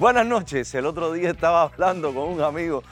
Buenas 0.00 0.24
noches. 0.24 0.74
El 0.74 0.86
otro 0.86 1.12
día 1.12 1.28
estaba 1.28 1.60
hablando 1.60 2.14
con 2.14 2.30
un 2.30 2.40
amigo, 2.40 2.82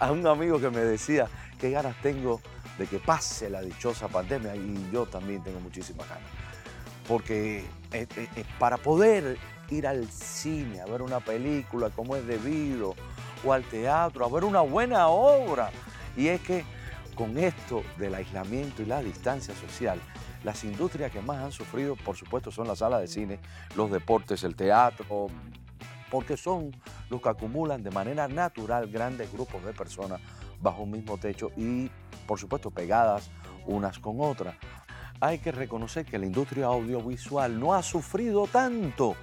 a 0.00 0.10
un 0.10 0.26
amigo 0.26 0.60
que 0.60 0.70
me 0.70 0.80
decía 0.80 1.28
qué 1.60 1.70
ganas 1.70 1.94
tengo 2.02 2.40
de 2.76 2.88
que 2.88 2.98
pase 2.98 3.48
la 3.48 3.62
dichosa 3.62 4.08
pandemia 4.08 4.56
y 4.56 4.90
yo 4.92 5.06
también 5.06 5.40
tengo 5.44 5.60
muchísimas 5.60 6.08
ganas. 6.08 6.28
Porque 7.06 7.58
eh, 7.92 8.08
eh, 8.16 8.28
eh, 8.34 8.44
para 8.58 8.76
poder 8.76 9.38
ir 9.70 9.86
al 9.86 10.08
cine 10.08 10.80
a 10.80 10.86
ver 10.86 11.02
una 11.02 11.20
película 11.20 11.90
como 11.90 12.16
es 12.16 12.26
debido 12.26 12.96
o 13.44 13.52
al 13.52 13.62
teatro 13.62 14.24
a 14.24 14.28
ver 14.28 14.42
una 14.42 14.62
buena 14.62 15.06
obra, 15.06 15.70
y 16.16 16.26
es 16.26 16.40
que 16.40 16.64
con 17.14 17.38
esto 17.38 17.84
del 17.98 18.16
aislamiento 18.16 18.82
y 18.82 18.86
la 18.86 19.00
distancia 19.00 19.54
social, 19.54 20.00
las 20.42 20.64
industrias 20.64 21.12
que 21.12 21.20
más 21.20 21.38
han 21.38 21.52
sufrido, 21.52 21.94
por 21.94 22.16
supuesto, 22.16 22.50
son 22.50 22.66
las 22.66 22.80
salas 22.80 23.00
de 23.00 23.06
cine, 23.06 23.38
los 23.76 23.92
deportes, 23.92 24.42
el 24.42 24.56
teatro, 24.56 25.28
porque 26.10 26.36
son 26.36 26.70
los 27.10 27.20
que 27.20 27.28
acumulan 27.28 27.82
de 27.82 27.90
manera 27.90 28.28
natural 28.28 28.88
grandes 28.88 29.32
grupos 29.32 29.64
de 29.64 29.72
personas 29.72 30.20
bajo 30.60 30.82
un 30.82 30.90
mismo 30.90 31.18
techo 31.18 31.50
y, 31.56 31.90
por 32.26 32.38
supuesto, 32.38 32.70
pegadas 32.70 33.30
unas 33.66 33.98
con 33.98 34.20
otras. 34.20 34.56
Hay 35.20 35.38
que 35.38 35.52
reconocer 35.52 36.04
que 36.04 36.18
la 36.18 36.26
industria 36.26 36.66
audiovisual 36.66 37.58
no 37.58 37.74
ha 37.74 37.82
sufrido 37.82 38.46
tanto, 38.46 39.16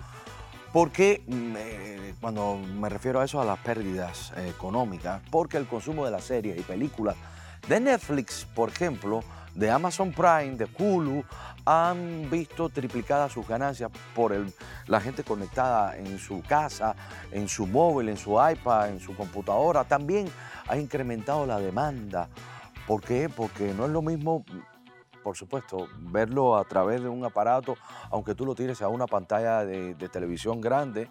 porque 0.73 1.23
mm, 1.25 1.53
eh, 1.57 2.15
cuando 2.19 2.57
me 2.57 2.89
refiero 2.89 3.21
a 3.21 3.25
eso, 3.25 3.39
a 3.39 3.45
las 3.45 3.59
pérdidas 3.59 4.33
eh, 4.35 4.49
económicas, 4.49 5.21
porque 5.31 5.57
el 5.57 5.67
consumo 5.67 6.05
de 6.05 6.11
las 6.11 6.25
series 6.25 6.57
y 6.57 6.61
películas 6.61 7.15
de 7.67 7.79
Netflix, 7.79 8.45
por 8.53 8.69
ejemplo, 8.69 9.21
de 9.55 9.71
Amazon 9.71 10.11
Prime, 10.11 10.55
de 10.57 10.67
Hulu, 10.77 11.23
han 11.65 12.29
visto 12.29 12.69
triplicadas 12.69 13.31
sus 13.31 13.47
ganancias 13.47 13.89
por 14.13 14.35
la 14.85 15.01
gente 15.01 15.23
conectada 15.23 15.97
en 15.97 16.19
su 16.19 16.43
casa, 16.43 16.95
en 17.31 17.47
su 17.47 17.65
móvil, 17.65 18.09
en 18.09 18.17
su 18.17 18.31
iPad, 18.31 18.89
en 18.89 18.99
su 18.99 19.15
computadora. 19.15 19.83
También 19.85 20.27
ha 20.67 20.77
incrementado 20.77 21.45
la 21.45 21.59
demanda. 21.59 22.29
¿Por 22.85 23.01
qué? 23.01 23.29
Porque 23.29 23.73
no 23.73 23.85
es 23.85 23.91
lo 23.91 24.01
mismo, 24.01 24.45
por 25.23 25.35
supuesto, 25.35 25.87
verlo 25.97 26.57
a 26.57 26.65
través 26.65 27.01
de 27.01 27.09
un 27.09 27.25
aparato, 27.25 27.75
aunque 28.11 28.35
tú 28.35 28.45
lo 28.45 28.53
tires 28.53 28.81
a 28.81 28.89
una 28.89 29.07
pantalla 29.07 29.65
de, 29.65 29.95
televisión 30.09 30.61
grande, 30.61 31.09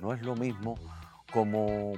no 0.00 0.12
es 0.12 0.20
lo 0.22 0.34
mismo 0.34 0.74
como 1.32 1.92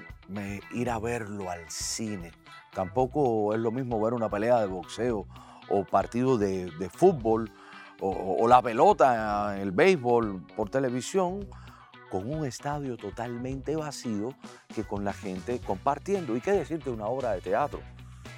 ir 0.72 0.91
a 0.91 0.98
verlo 0.98 1.50
al 1.50 1.69
cine. 1.69 2.33
Tampoco 2.72 3.55
es 3.55 3.58
lo 3.58 3.72
mismo 3.72 4.00
ver 4.00 4.14
una 4.14 4.28
pelea 4.28 4.60
de 4.60 4.66
boxeo 4.66 5.27
o 5.69 5.84
partido 5.84 6.39
de, 6.39 6.91
fútbol 6.92 7.50
o, 8.00 8.47
la 8.48 8.61
pelota, 8.62 9.61
el 9.61 9.70
béisbol 9.72 10.47
por 10.55 10.69
televisión, 10.70 11.48
con 12.11 12.33
un 12.33 12.47
estadio 12.47 12.97
totalmente 12.97 13.75
vacío 13.75 14.34
que 14.75 14.84
con 14.84 15.05
la 15.05 15.12
gente 15.12 15.61
compartiendo. 15.61 16.37
¿Y 16.37 16.41
qué 16.41 16.53
decirte 16.53 16.91
de 16.91 16.97
una 16.97 17.06
obra 17.06 17.33
de 17.33 17.41
teatro? 17.41 17.81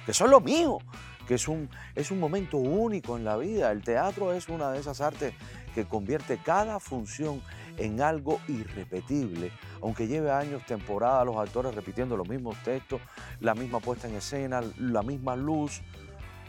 Que 0.05 0.11
eso 0.11 0.25
es 0.25 0.31
lo 0.31 0.39
mío, 0.39 0.79
que 1.27 1.35
es 1.35 1.47
un, 1.47 1.69
es 1.95 2.09
un 2.09 2.19
momento 2.19 2.57
único 2.57 3.17
en 3.17 3.25
la 3.25 3.37
vida. 3.37 3.71
El 3.71 3.83
teatro 3.83 4.33
es 4.33 4.49
una 4.49 4.71
de 4.71 4.79
esas 4.79 5.01
artes 5.01 5.33
que 5.75 5.85
convierte 5.85 6.37
cada 6.37 6.79
función 6.79 7.41
en 7.77 8.01
algo 8.01 8.39
irrepetible, 8.47 9.51
aunque 9.81 10.07
lleve 10.07 10.31
años, 10.31 10.65
temporadas, 10.65 11.25
los 11.25 11.37
actores 11.37 11.73
repitiendo 11.73 12.17
los 12.17 12.27
mismos 12.27 12.57
textos, 12.63 12.99
la 13.39 13.55
misma 13.55 13.79
puesta 13.79 14.07
en 14.07 14.15
escena, 14.15 14.61
la 14.77 15.01
misma 15.01 15.35
luz, 15.35 15.81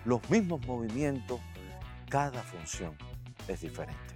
los 0.05 0.29
mismos 0.31 0.67
movimientos, 0.67 1.41
cada 2.09 2.43
función 2.43 2.97
es 3.48 3.61
diferente. 3.61 4.15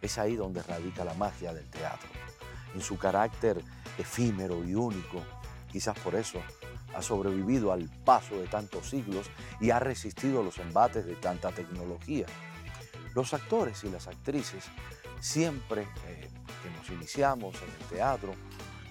Es 0.00 0.18
ahí 0.18 0.34
donde 0.34 0.62
radica 0.62 1.04
la 1.04 1.14
magia 1.14 1.52
del 1.52 1.68
teatro, 1.68 2.08
en 2.74 2.80
su 2.80 2.96
carácter 2.96 3.62
efímero 3.98 4.64
y 4.64 4.74
único. 4.74 5.22
Quizás 5.70 5.98
por 5.98 6.14
eso 6.14 6.40
ha 6.94 7.02
sobrevivido 7.02 7.72
al 7.72 7.88
paso 8.04 8.36
de 8.36 8.46
tantos 8.46 8.88
siglos 8.88 9.30
y 9.60 9.70
ha 9.70 9.78
resistido 9.78 10.42
los 10.42 10.58
embates 10.58 11.04
de 11.04 11.16
tanta 11.16 11.52
tecnología. 11.52 12.26
Los 13.14 13.34
actores 13.34 13.84
y 13.84 13.90
las 13.90 14.08
actrices, 14.08 14.64
siempre 15.20 15.82
eh, 16.06 16.28
que 16.62 16.70
nos 16.70 16.88
iniciamos 16.90 17.54
en 17.56 17.70
el 17.70 17.88
teatro, 17.88 18.32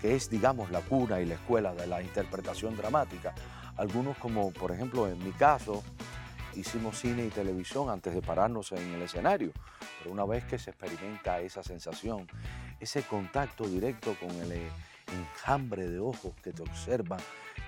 que 0.01 0.15
es, 0.15 0.29
digamos, 0.29 0.71
la 0.71 0.81
cuna 0.81 1.19
y 1.19 1.25
la 1.25 1.35
escuela 1.35 1.73
de 1.73 1.87
la 1.87 2.01
interpretación 2.01 2.77
dramática, 2.77 3.33
algunos 3.77 4.17
como, 4.17 4.51
por 4.51 4.71
ejemplo, 4.71 5.07
en 5.07 5.23
mi 5.23 5.31
caso, 5.31 5.83
hicimos 6.55 6.99
cine 6.99 7.25
y 7.25 7.29
televisión 7.29 7.89
antes 7.89 8.13
de 8.13 8.21
pararnos 8.21 8.71
en 8.71 8.93
el 8.93 9.01
escenario, 9.01 9.51
pero 9.99 10.11
una 10.11 10.25
vez 10.25 10.45
que 10.45 10.57
se 10.57 10.71
experimenta 10.71 11.39
esa 11.39 11.63
sensación, 11.63 12.27
ese 12.79 13.03
contacto 13.03 13.67
directo 13.67 14.15
con 14.19 14.31
el 14.31 14.51
eh, 14.51 14.69
enjambre 15.11 15.87
de 15.87 15.99
ojos 15.99 16.33
que 16.43 16.51
te 16.51 16.61
observan 16.61 17.19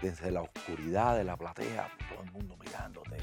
desde 0.02 0.32
la 0.32 0.42
oscuridad 0.42 1.18
de 1.18 1.24
la 1.24 1.38
platea, 1.38 1.90
todo 2.10 2.24
el 2.24 2.32
mundo 2.32 2.58
mirándote, 2.58 3.18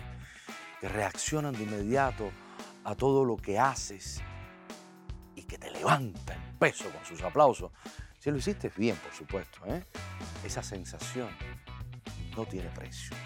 que 0.81 0.89
reaccionan 0.89 1.55
de 1.55 1.65
inmediato 1.65 2.31
a 2.85 2.95
todo 2.95 3.25
lo 3.25 3.37
que 3.37 3.59
haces 3.59 4.23
y 5.35 5.43
que 5.43 5.59
te 5.59 5.71
levanta 5.71 6.35
el 6.35 6.55
peso 6.59 6.91
con 6.91 7.05
sus 7.05 7.23
aplausos. 7.23 7.73
Si 8.19 8.31
lo 8.31 8.37
hiciste 8.37 8.71
bien, 8.77 8.97
por 8.97 9.13
supuesto, 9.13 9.61
¿eh? 9.67 9.85
esa 10.45 10.63
sensación 10.63 11.29
no 12.37 12.45
tiene 12.47 12.69
precio. 12.71 13.17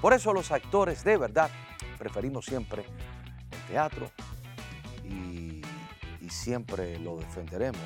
Por 0.00 0.12
eso 0.12 0.32
los 0.32 0.52
actores 0.52 1.02
de 1.02 1.16
verdad 1.16 1.50
preferimos 1.98 2.44
siempre 2.44 2.84
el 3.50 3.58
teatro 3.68 4.10
y, 5.04 5.62
siempre 6.30 6.98
lo 6.98 7.16
defenderemos 7.16 7.80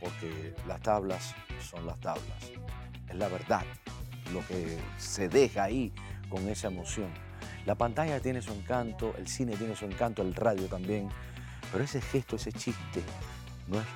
porque 0.00 0.56
las 0.66 0.80
tablas 0.80 1.36
son 1.62 1.86
las 1.86 2.00
tablas. 2.00 2.50
Es 3.08 3.14
la 3.14 3.28
verdad 3.28 3.62
lo 4.32 4.44
que 4.48 4.76
se 4.98 5.28
deja 5.28 5.62
ahí 5.62 5.92
con 6.28 6.48
esa 6.48 6.66
emoción. 6.66 7.10
La 7.64 7.76
pantalla 7.76 8.18
tiene 8.18 8.42
su 8.42 8.52
encanto, 8.52 9.14
el 9.16 9.28
cine 9.28 9.56
tiene 9.56 9.76
su 9.76 9.84
encanto, 9.84 10.20
el 10.22 10.34
radio 10.34 10.66
también, 10.66 11.08
pero 11.70 11.84
ese 11.84 12.00
gesto, 12.00 12.34
ese 12.34 12.50
chiste, 12.50 13.04
no 13.68 13.78
es, 13.78 13.86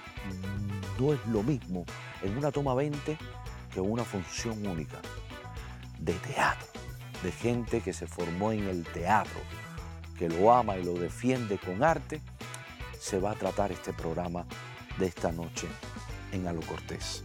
no 1.01 1.13
es 1.13 1.27
lo 1.27 1.43
mismo 1.43 1.85
en 2.23 2.39
una 2.39 2.53
toma 2.53 2.75
20 2.75 3.19
que 3.75 3.81
una 3.81 4.05
función 4.05 4.65
única 4.65 4.99
de 5.99 6.15
teatro 6.15 6.78
de 7.23 7.33
gente 7.33 7.81
que 7.81 7.93
se 7.93 8.07
formó 8.07 8.53
en 8.53 8.67
el 8.69 8.85
teatro, 8.85 9.41
que 10.19 10.29
lo 10.29 10.53
ama 10.53 10.77
y 10.77 10.85
lo 10.85 10.95
defiende 10.95 11.59
con 11.59 11.83
arte, 11.83 12.21
se 12.99 13.19
va 13.19 13.33
a 13.33 13.35
tratar 13.35 13.73
este 13.73 13.93
programa 13.93 14.45
de 14.99 15.07
esta 15.07 15.33
noche 15.33 15.69
en 16.33 16.47
Alo 16.47 16.61
Cortés. 16.63 17.25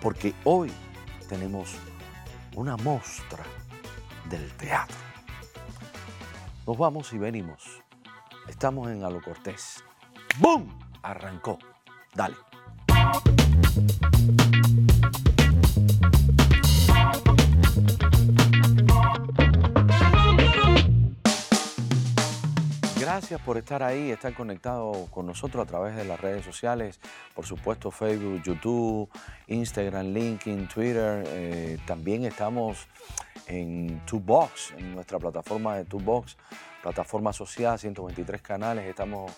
Porque 0.00 0.34
hoy 0.44 0.70
tenemos 1.28 1.74
una 2.54 2.76
muestra 2.76 3.44
del 4.28 4.52
teatro. 4.52 4.96
Nos 6.66 6.78
vamos 6.78 7.12
y 7.12 7.18
venimos. 7.18 7.82
Estamos 8.48 8.90
en 8.90 9.04
Alo 9.04 9.20
Cortés. 9.22 9.84
¡Bum! 10.38 10.68
Arrancó. 11.02 11.58
Dale. 12.14 12.36
Gracias 23.14 23.40
por 23.42 23.56
estar 23.56 23.80
ahí, 23.84 24.10
estar 24.10 24.34
conectado 24.34 25.06
con 25.12 25.24
nosotros 25.24 25.62
a 25.62 25.66
través 25.68 25.94
de 25.94 26.04
las 26.04 26.20
redes 26.20 26.44
sociales, 26.44 26.98
por 27.32 27.46
supuesto 27.46 27.92
Facebook, 27.92 28.42
YouTube, 28.42 29.08
Instagram, 29.46 30.06
LinkedIn, 30.06 30.66
Twitter. 30.66 31.22
Eh, 31.28 31.78
también 31.86 32.24
estamos 32.24 32.88
en 33.46 34.04
Tubox, 34.04 34.72
en 34.76 34.96
nuestra 34.96 35.20
plataforma 35.20 35.76
de 35.76 35.84
Tubox, 35.84 36.36
plataforma 36.82 37.30
asociada, 37.30 37.78
123 37.78 38.42
canales. 38.42 38.84
Estamos 38.84 39.30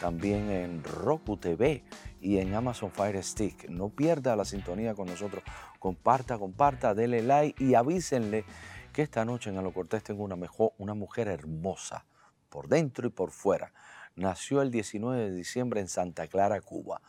también 0.00 0.50
en 0.50 0.82
Roku 0.82 1.36
TV 1.36 1.84
y 2.22 2.38
en 2.38 2.54
Amazon 2.54 2.90
Fire 2.90 3.22
Stick. 3.22 3.68
No 3.68 3.90
pierda 3.90 4.36
la 4.36 4.46
sintonía 4.46 4.94
con 4.94 5.06
nosotros. 5.06 5.44
Comparta, 5.78 6.38
comparta, 6.38 6.94
dele 6.94 7.22
like 7.22 7.62
y 7.62 7.74
avísenle 7.74 8.46
que 8.90 9.02
esta 9.02 9.26
noche 9.26 9.50
en 9.50 9.58
Alo 9.58 9.74
Cortés 9.74 10.02
tengo 10.02 10.24
una, 10.24 10.36
mejor, 10.36 10.72
una 10.78 10.94
mujer 10.94 11.28
hermosa 11.28 12.06
por 12.48 12.68
dentro 12.68 13.06
y 13.06 13.10
por 13.10 13.30
fuera. 13.30 13.72
Nació 14.16 14.62
el 14.62 14.70
19 14.70 15.30
de 15.30 15.34
diciembre 15.34 15.80
en 15.80 15.88
Santa 15.88 16.26
Clara, 16.26 16.60
Cuba. 16.60 17.00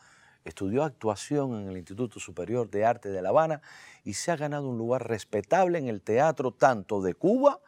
Estudió 0.45 0.83
actuación 0.83 1.59
en 1.59 1.67
el 1.67 1.77
Instituto 1.77 2.19
Superior 2.19 2.69
de 2.69 2.85
Arte 2.85 3.09
de 3.09 3.21
La 3.21 3.29
Habana 3.29 3.61
y 4.03 4.13
se 4.13 4.31
ha 4.31 4.35
ganado 4.35 4.69
un 4.69 4.77
lugar 4.77 5.07
respetable 5.07 5.79
en 5.79 5.87
el 5.87 6.01
teatro 6.01 6.51
tanto 6.53 7.01
de 7.01 7.13
Cuba 7.13 7.59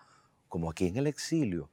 como 0.48 0.70
aquí 0.70 0.88
en 0.88 0.98
el 0.98 1.08
exilio. 1.08 1.70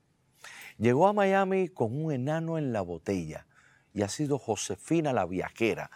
Llegó 0.79 1.09
a 1.09 1.13
Miami 1.13 1.69
con 1.69 2.01
un 2.01 2.13
enano 2.13 2.59
en 2.59 2.73
la 2.73 2.81
botella 2.81 3.47
y 3.93 4.03
ha 4.03 4.09
sido 4.09 4.39
Josefina 4.39 5.13
la 5.13 5.27
viajera. 5.27 5.91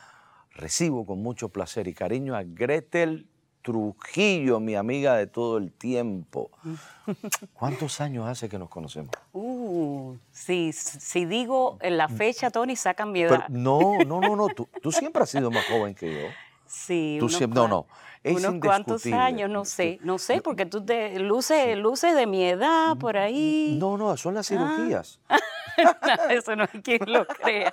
Recibo 0.50 1.06
con 1.06 1.22
mucho 1.22 1.50
placer 1.50 1.88
y 1.88 1.94
cariño 1.94 2.34
a 2.34 2.42
Gretel 2.42 3.30
Trujillo, 3.62 4.58
mi 4.60 4.74
amiga 4.74 5.16
de 5.16 5.26
todo 5.26 5.56
el 5.58 5.72
tiempo. 5.72 6.50
¿Cuántos 7.54 8.00
años 8.00 8.26
hace 8.28 8.48
que 8.48 8.58
nos 8.58 8.68
conocemos? 8.68 9.10
Uh, 9.32 10.16
sí, 10.30 10.72
si 10.72 11.24
digo 11.24 11.78
en 11.80 11.96
la 11.96 12.08
fecha, 12.08 12.50
Tony, 12.50 12.74
sacan 12.76 13.12
mi 13.12 13.22
edad. 13.22 13.48
no, 13.48 13.98
no, 14.04 14.20
no, 14.20 14.34
no. 14.36 14.48
Tú, 14.48 14.92
siempre 14.92 15.22
has 15.22 15.30
sido 15.30 15.50
más 15.50 15.64
joven 15.66 15.94
que 15.94 16.12
yo. 16.12 16.28
Sí. 16.66 17.16
Tú 17.20 17.26
unos 17.26 17.36
siempre, 17.36 17.60
no, 17.60 17.68
no. 17.68 17.86
Es 18.24 18.36
unos 18.36 18.60
cuantos 18.60 19.04
años, 19.06 19.50
no 19.50 19.64
sé, 19.64 19.98
no 20.02 20.18
sé, 20.18 20.40
porque 20.42 20.64
tú 20.64 20.84
te 20.84 21.18
luces, 21.18 21.76
luces 21.76 22.14
de 22.14 22.26
mi 22.26 22.44
edad 22.44 22.96
por 22.96 23.16
ahí. 23.16 23.76
No, 23.80 23.96
no, 23.98 24.16
son 24.16 24.34
las 24.34 24.50
Ah. 24.50 24.74
cirugías. 24.76 25.20
Eso 26.30 26.54
no 26.56 26.64
hay 26.72 26.82
quien 26.82 27.00
lo 27.06 27.26
crea. 27.26 27.72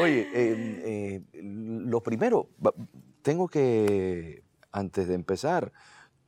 Oye, 0.00 0.28
eh, 0.34 1.22
eh, 1.32 1.40
lo 1.42 2.02
primero, 2.02 2.48
tengo 3.22 3.48
que, 3.48 4.42
antes 4.72 5.08
de 5.08 5.14
empezar, 5.14 5.72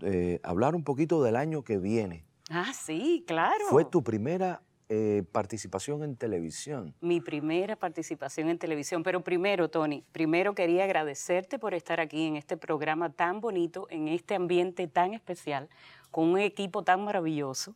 eh, 0.00 0.40
hablar 0.42 0.74
un 0.74 0.84
poquito 0.84 1.22
del 1.22 1.36
año 1.36 1.62
que 1.62 1.78
viene. 1.78 2.24
Ah, 2.50 2.72
sí, 2.74 3.24
claro. 3.26 3.66
Fue 3.70 3.84
tu 3.84 4.02
primera 4.02 4.62
eh, 4.88 5.24
participación 5.32 6.02
en 6.02 6.16
televisión. 6.16 6.94
mi 7.00 7.22
primera 7.22 7.76
participación 7.76 8.50
en 8.50 8.58
televisión. 8.58 9.02
Pero 9.02 9.24
primero, 9.24 9.70
Tony, 9.70 10.04
primero 10.12 10.54
quería 10.54 10.84
agradecerte 10.84 11.58
por 11.58 11.72
estar 11.72 11.98
aquí 11.98 12.26
en 12.26 12.36
este 12.36 12.58
programa 12.58 13.10
tan 13.10 13.40
bonito, 13.40 13.86
en 13.88 14.08
este 14.08 14.34
ambiente 14.34 14.88
tan 14.88 15.14
especial, 15.14 15.70
con 16.10 16.28
un 16.28 16.38
equipo 16.40 16.82
tan 16.82 17.04
maravilloso. 17.04 17.74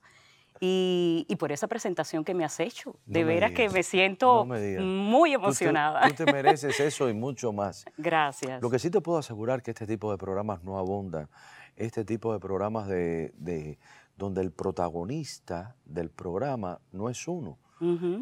Y, 0.60 1.26
y 1.28 1.36
por 1.36 1.52
esa 1.52 1.66
presentación 1.68 2.24
que 2.24 2.34
me 2.34 2.44
has 2.44 2.58
hecho. 2.60 2.96
De 3.06 3.22
No 3.22 3.26
veras 3.28 3.52
que 3.52 3.68
me 3.68 3.82
siento 3.82 4.34
no 4.36 4.44
me 4.46 4.60
digas. 4.60 4.84
muy 4.84 5.30
Tú 5.32 5.36
emocionada. 5.36 6.08
Tú 6.08 6.24
te, 6.24 6.24
mereces 6.32 6.78
eso 6.80 7.08
y 7.08 7.14
mucho 7.14 7.52
más. 7.52 7.84
Gracias. 7.96 8.62
Lo 8.62 8.70
que 8.70 8.78
sí 8.78 8.90
te 8.90 9.00
puedo 9.00 9.18
asegurar 9.18 9.62
que 9.62 9.70
este 9.72 9.86
tipo 9.86 10.10
de 10.10 10.18
programas 10.18 10.62
no 10.64 10.78
abundan. 10.78 11.28
Este 11.76 12.04
tipo 12.04 12.32
de 12.32 12.40
programas 12.40 12.88
de, 12.88 13.32
de- 13.36 13.78
donde 14.16 14.40
el 14.40 14.50
protagonista 14.50 15.76
del 15.84 16.08
programa 16.10 16.80
no 16.92 17.10
es 17.10 17.28
uno, 17.28 17.58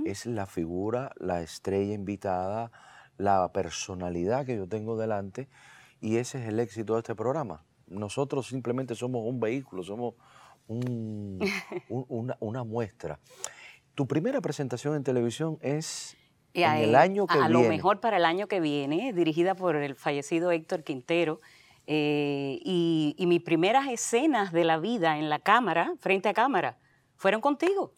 es 0.04 0.26
la 0.26 0.46
figura, 0.46 1.12
la 1.16 1.40
estrella 1.40 1.94
invitada, 1.94 2.72
la 3.16 3.52
personalidad 3.52 4.44
que 4.44 4.56
yo 4.56 4.66
tengo 4.68 4.96
delante 4.96 5.48
y 6.00 6.16
ese 6.16 6.42
es 6.42 6.48
el 6.48 6.58
éxito 6.58 6.94
de 6.94 6.98
este 6.98 7.14
programa. 7.14 7.62
Nosotros 7.86 8.48
simplemente 8.48 8.96
somos 8.96 9.22
un 9.24 9.38
vehículo, 9.38 9.84
somos 9.84 10.14
un- 10.68 11.38
un- 11.88 12.06
una, 12.08 12.36
una 12.40 12.64
muestra. 12.64 13.18
Tu 13.94 14.06
primera 14.06 14.40
presentación 14.40 14.94
en 14.96 15.04
televisión 15.04 15.58
es 15.60 16.16
Y 16.52 16.62
en 16.62 16.70
a- 16.70 16.80
el 16.80 16.94
año 16.94 17.26
que 17.26 17.34
a 17.38 17.48
viene. 17.48 17.52
lo 17.64 17.68
mejor 17.68 18.00
para 18.00 18.16
el 18.16 18.24
año 18.24 18.46
que 18.48 18.60
viene, 18.60 19.12
dirigida 19.12 19.54
por 19.54 19.76
el 19.76 19.94
fallecido 19.94 20.50
Héctor 20.50 20.82
Quintero. 20.84 21.40
eh, 21.86 22.60
y, 22.64 23.14
y 23.18 23.26
mis 23.26 23.42
primeras 23.42 23.86
escenas 23.88 24.52
de 24.52 24.64
la 24.64 24.78
vida 24.78 25.18
en 25.18 25.28
la 25.28 25.38
cámara, 25.38 25.92
frente 26.00 26.30
a 26.30 26.32
cámara, 26.32 26.78
fueron 27.16 27.42
contigo. 27.42 27.92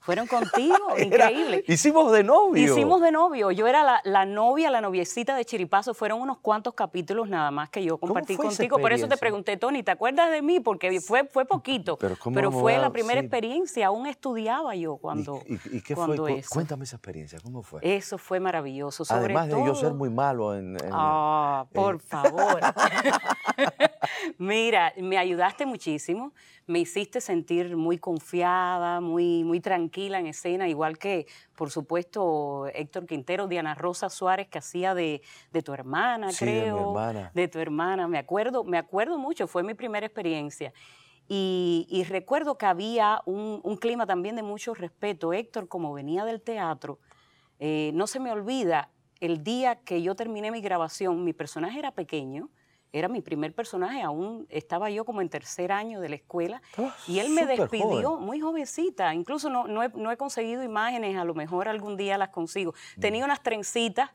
Fueron 0.00 0.26
contigo, 0.26 0.76
Era- 0.96 1.30
increíble. 1.30 1.64
Hicimos 1.68 2.10
de 2.12 2.24
novio. 2.24 2.72
Hicimos 2.72 3.00
de 3.02 3.12
novio. 3.12 3.50
Yo 3.50 3.66
era 3.66 3.84
la, 3.84 4.00
la 4.04 4.24
novia, 4.24 4.70
la 4.70 4.80
noviecita 4.80 5.36
de 5.36 5.44
Chiripazo. 5.44 5.92
Fueron 5.94 6.20
unos 6.20 6.38
cuantos 6.38 6.74
capítulos 6.74 7.28
nada 7.28 7.50
más 7.50 7.68
que 7.70 7.84
yo 7.84 7.98
compartí 7.98 8.36
contigo. 8.36 8.78
Por 8.78 8.92
eso 8.92 9.08
te 9.08 9.16
pregunté, 9.16 9.56
Tony, 9.56 9.82
¿te 9.82 9.90
acuerdas 9.90 10.30
de 10.30 10.40
mí? 10.42 10.58
Porque 10.60 11.00
fue, 11.00 11.24
fue 11.26 11.44
poquito. 11.44 11.96
Pero 11.98 12.16
¿cómo 12.18 12.40
no 12.40 12.50
me 12.50 12.58
fue 12.60 12.78
la 12.78 12.90
primera 12.90 13.20
sí. 13.20 13.26
experiencia. 13.26 13.86
Aún 13.88 14.06
estudiaba 14.06 14.74
yo 14.74 14.94
¿Y- 14.96 14.98
cuando, 14.98 15.42
¿Y, 15.46 15.76
y 15.76 15.80
qué 15.82 15.94
cuando 15.94 16.22
fue? 16.22 16.38
Eso. 16.38 16.48
Cuéntame 16.50 16.84
esa 16.84 16.96
experiencia, 16.96 17.38
¿cómo 17.42 17.62
fue? 17.62 17.80
Eso 17.82 18.16
fue 18.18 18.40
maravilloso. 18.40 19.04
Sobre 19.04 19.20
Además 19.24 19.48
de 19.48 19.64
yo 19.66 19.74
ser 19.74 19.92
muy 19.92 20.08
malo 20.10 20.54
en... 20.54 20.76
en- 20.76 20.90
Ah, 20.92 21.66
por 21.72 22.00
favor. 22.00 22.60
Mira, 24.38 24.92
me 24.98 25.18
ayudaste 25.18 25.66
muchísimo, 25.66 26.32
me 26.66 26.78
hiciste 26.80 27.20
sentir 27.20 27.76
muy 27.76 27.98
confiada, 27.98 29.00
muy, 29.00 29.44
muy 29.44 29.60
tranquila 29.60 30.18
en 30.18 30.26
escena, 30.26 30.68
igual 30.68 30.98
que, 30.98 31.26
por 31.56 31.70
supuesto, 31.70 32.66
Héctor 32.74 33.06
Quintero, 33.06 33.46
Diana 33.48 33.74
Rosa 33.74 34.08
Suárez, 34.08 34.48
que 34.48 34.58
hacía 34.58 34.94
de, 34.94 35.22
de 35.52 35.62
tu 35.62 35.72
hermana, 35.72 36.30
Sí, 36.32 36.44
de 36.46 36.52
mi 36.52 36.60
creo. 36.60 36.80
hermana. 36.88 37.30
De 37.34 37.48
tu 37.48 37.58
hermana, 37.58 38.08
me 38.08 38.18
acuerdo, 38.18 38.64
me 38.64 38.78
acuerdo 38.78 39.18
mucho, 39.18 39.46
fue 39.46 39.62
mi 39.62 39.74
primera 39.74 40.06
experiencia. 40.06 40.72
Y, 41.28 41.86
y 41.88 42.02
recuerdo 42.04 42.58
que 42.58 42.66
había 42.66 43.22
un, 43.24 43.60
un 43.62 43.76
clima 43.76 44.04
también 44.06 44.34
de 44.34 44.42
mucho 44.42 44.74
respeto. 44.74 45.32
Héctor, 45.32 45.68
como 45.68 45.92
venía 45.92 46.24
del 46.24 46.40
teatro, 46.40 46.98
eh, 47.60 47.92
no 47.94 48.06
se 48.08 48.18
me 48.18 48.32
olvida 48.32 48.90
el 49.20 49.44
día 49.44 49.76
que 49.76 50.02
yo 50.02 50.14
terminé 50.16 50.50
mi 50.50 50.60
grabación, 50.60 51.22
mi 51.24 51.32
personaje 51.32 51.78
era 51.78 51.92
pequeño, 51.92 52.48
era 52.92 53.08
mi 53.08 53.20
primer 53.20 53.54
personaje, 53.54 54.02
aún 54.02 54.46
estaba 54.50 54.90
yo 54.90 55.04
como 55.04 55.20
en 55.20 55.28
tercer 55.28 55.70
año 55.72 56.00
de 56.00 56.08
la 56.08 56.16
escuela, 56.16 56.60
Estabas 56.70 57.08
y 57.08 57.18
él 57.20 57.30
me 57.30 57.46
despidió 57.46 58.10
joven. 58.10 58.26
muy 58.26 58.40
jovencita, 58.40 59.14
incluso 59.14 59.48
no, 59.48 59.66
no, 59.66 59.82
he, 59.82 59.88
no 59.90 60.10
he 60.10 60.16
conseguido 60.16 60.62
imágenes, 60.62 61.16
a 61.16 61.24
lo 61.24 61.34
mejor 61.34 61.68
algún 61.68 61.96
día 61.96 62.18
las 62.18 62.30
consigo. 62.30 62.74
Tenía 62.98 63.24
unas 63.24 63.42
trencitas 63.42 64.10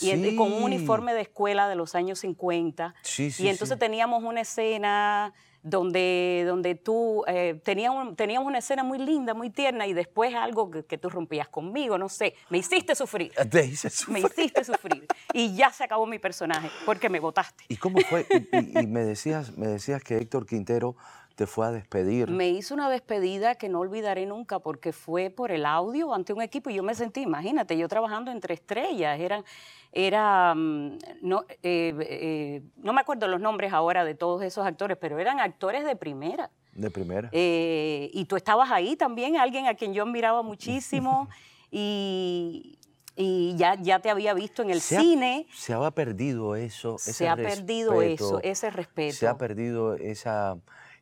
y 0.00 0.36
con 0.36 0.52
un 0.52 0.60
Mm. 0.60 0.64
Uniforme 0.64 1.14
de 1.14 1.20
escuela 1.22 1.68
de 1.68 1.76
los 1.76 1.94
años 1.94 2.18
50. 2.20 2.94
Sí, 3.02 3.30
sí, 3.30 3.44
y 3.44 3.48
entonces 3.48 3.78
teníamos 3.78 4.22
una 4.24 4.40
escena 4.40 5.32
donde, 5.64 6.44
donde 6.46 6.74
tú 6.74 7.24
eh, 7.26 7.58
teníamos, 7.64 8.06
un- 8.08 8.16
teníamos 8.16 8.46
una 8.46 8.58
escena 8.58 8.84
muy 8.84 8.98
linda, 8.98 9.32
muy 9.34 9.48
tierna, 9.50 9.86
y 9.86 9.94
después 9.94 10.34
algo 10.34 10.70
que, 10.70 10.84
que 10.84 10.98
tú 10.98 11.08
rompías 11.08 11.48
conmigo, 11.48 11.96
no 11.98 12.08
sé, 12.10 12.34
me 12.50 12.58
hiciste 12.58 12.94
sufrir, 12.94 13.32
Te 13.50 13.64
hice 13.64 13.88
me 13.88 14.20
sufrir. 14.20 14.26
hiciste 14.26 14.62
sufrir. 14.62 15.06
Y 15.32 15.56
ya 15.56 15.70
se 15.70 15.82
acabó 15.82 16.04
mi 16.06 16.18
personaje, 16.18 16.68
porque 16.84 17.08
me 17.08 17.18
votaste. 17.18 17.64
¿Y 17.68 17.76
cómo 17.78 17.98
fue? 18.00 18.26
Y, 18.30 18.56
y- 18.56 18.78
y 18.82 18.86
me, 18.86 19.04
decías, 19.04 19.56
me 19.56 19.66
decías 19.66 20.02
que 20.04 20.18
Héctor 20.18 20.44
Quintero 20.46 20.96
te 21.34 21.46
fue 21.46 21.66
a 21.66 21.70
despedir. 21.72 22.30
Me 22.30 22.48
hizo 22.50 22.74
una 22.74 22.88
despedida 22.88 23.56
que 23.56 23.68
no 23.68 23.80
olvidaré 23.80 24.24
nunca 24.26 24.60
porque 24.60 24.92
fue 24.92 25.30
por 25.30 25.50
el 25.50 25.66
audio 25.66 26.14
ante 26.14 26.32
un 26.32 26.40
equipo 26.42 26.70
y 26.70 26.74
yo 26.74 26.82
me 26.82 26.94
sentí, 26.94 27.22
imagínate, 27.22 27.76
yo 27.76 27.88
trabajando 27.88 28.30
entre 28.30 28.54
estrellas, 28.54 29.18
eran, 29.18 29.44
era, 29.92 30.54
mm, 30.54 30.98
no, 31.22 31.44
eh, 31.62 31.94
eh, 32.00 32.62
no 32.76 32.92
me 32.92 33.00
acuerdo 33.00 33.26
los 33.26 33.40
nombres 33.40 33.72
ahora 33.72 34.04
de 34.04 34.14
todos 34.14 34.42
esos 34.42 34.64
actores, 34.66 34.96
pero 35.00 35.18
eran 35.18 35.40
actores 35.40 35.84
de 35.84 35.96
primera. 35.96 36.50
De 36.72 36.90
primera. 36.90 37.28
Eh, 37.32 38.10
y 38.12 38.24
tú 38.26 38.36
estabas 38.36 38.70
ahí 38.70 38.94
también, 38.96 39.36
alguien 39.36 39.66
a 39.66 39.74
quien 39.74 39.92
yo 39.92 40.04
admiraba 40.04 40.42
muchísimo 40.42 41.28
y, 41.70 42.78
y 43.16 43.54
ya, 43.56 43.76
ya 43.80 43.98
te 44.00 44.10
había 44.10 44.34
visto 44.34 44.62
en 44.62 44.70
el 44.70 44.80
Se 44.80 44.96
ha- 44.96 45.00
cine. 45.00 45.46
se 45.52 45.72
ha 45.74 45.90
perdido 45.90 46.54
eso. 46.56 46.94
ese 46.96 47.12
Se 47.12 47.28
ha 47.28 47.34
perdido 47.36 48.02
eso, 48.02 48.40
ese 48.42 48.70
respeto. 48.70 49.14
Se 49.14 49.26
ha 49.26 49.36
perdido 49.36 49.94
esa, 49.94 50.56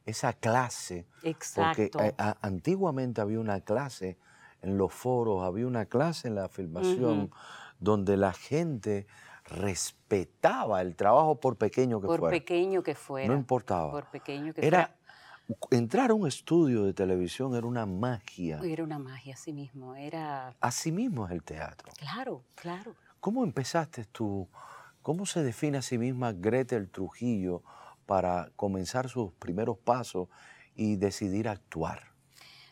esa 0.07 0.33
clase. 0.33 1.07
Exacto. 1.23 1.91
Porque 1.93 2.07
eh, 2.09 2.15
a- 2.19 2.37
antiguamente 2.43 3.21
había 3.21 3.41
una 3.41 3.61
clase 3.61 4.19
en 4.63 4.79
los 4.79 4.93
foros, 4.93 5.43
había 5.45 5.67
una 5.67 5.87
clase 5.87 6.29
en 6.29 6.35
la 6.37 6.49
filmación 6.49 7.31
donde 7.81 8.17
la 8.17 8.33
gente 8.33 9.07
respetaba 9.45 10.81
el 10.83 10.95
trabajo 10.95 11.41
por 11.41 11.57
pequeño 11.57 12.01
que 12.01 12.07
por 12.07 12.21
fuera. 12.21 12.37
pequeño 12.37 12.83
que 12.83 12.95
fuera. 12.95 13.29
No 13.29 13.35
importaba. 13.35 13.91
Por 13.91 14.07
pequeño 14.07 14.53
que 14.55 14.65
Era 14.67 14.95
fuera. 15.49 15.59
entrar 15.73 16.11
a 16.11 16.15
un 16.15 16.27
estudio 16.29 16.85
de 16.85 16.93
televisión 16.93 17.55
era 17.55 17.67
una 17.67 17.87
magia. 17.87 18.61
Era 18.63 18.85
una 18.85 18.99
magia 18.99 19.35
así 19.35 19.53
mismo, 19.53 19.95
era... 19.97 20.55
Así 20.61 20.93
mismo 20.93 21.27
es 21.27 21.33
el 21.33 21.43
teatro. 21.43 21.91
Claro, 21.99 22.45
claro. 22.55 22.95
¿Cómo 23.21 23.43
empezaste 23.45 24.05
tú? 24.05 24.49
¿Cómo 25.03 25.27
se 25.27 25.43
define 25.43 25.79
a 25.79 25.83
sí 25.83 25.99
misma 25.99 26.33
Gretel 26.33 26.89
Trujillo 26.89 27.63
para 28.07 28.51
comenzar 28.57 29.09
sus 29.09 29.33
primeros 29.33 29.79
pasos 29.79 30.29
y 30.75 30.97
decidir 30.97 31.49
actuar? 31.49 32.13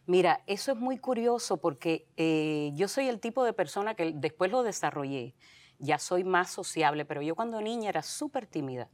Mira, 0.06 0.42
eso 0.46 0.72
es 0.72 0.78
muy 0.78 0.98
curioso 0.98 1.58
porque 1.58 2.08
eh, 2.16 2.72
yo 2.74 2.88
soy 2.88 3.08
el 3.08 3.20
tipo 3.20 3.44
de 3.44 3.52
persona 3.52 3.94
que 3.94 4.12
después 4.12 4.50
lo 4.50 4.62
desarrollé. 4.62 5.34
Ya 5.78 5.98
soy 5.98 6.24
más 6.24 6.50
sociable, 6.50 7.04
pero 7.04 7.22
yo 7.22 7.34
cuando 7.34 7.60
niña 7.60 7.88
era 7.88 8.02
súper 8.02 8.46
tímida. 8.46 8.88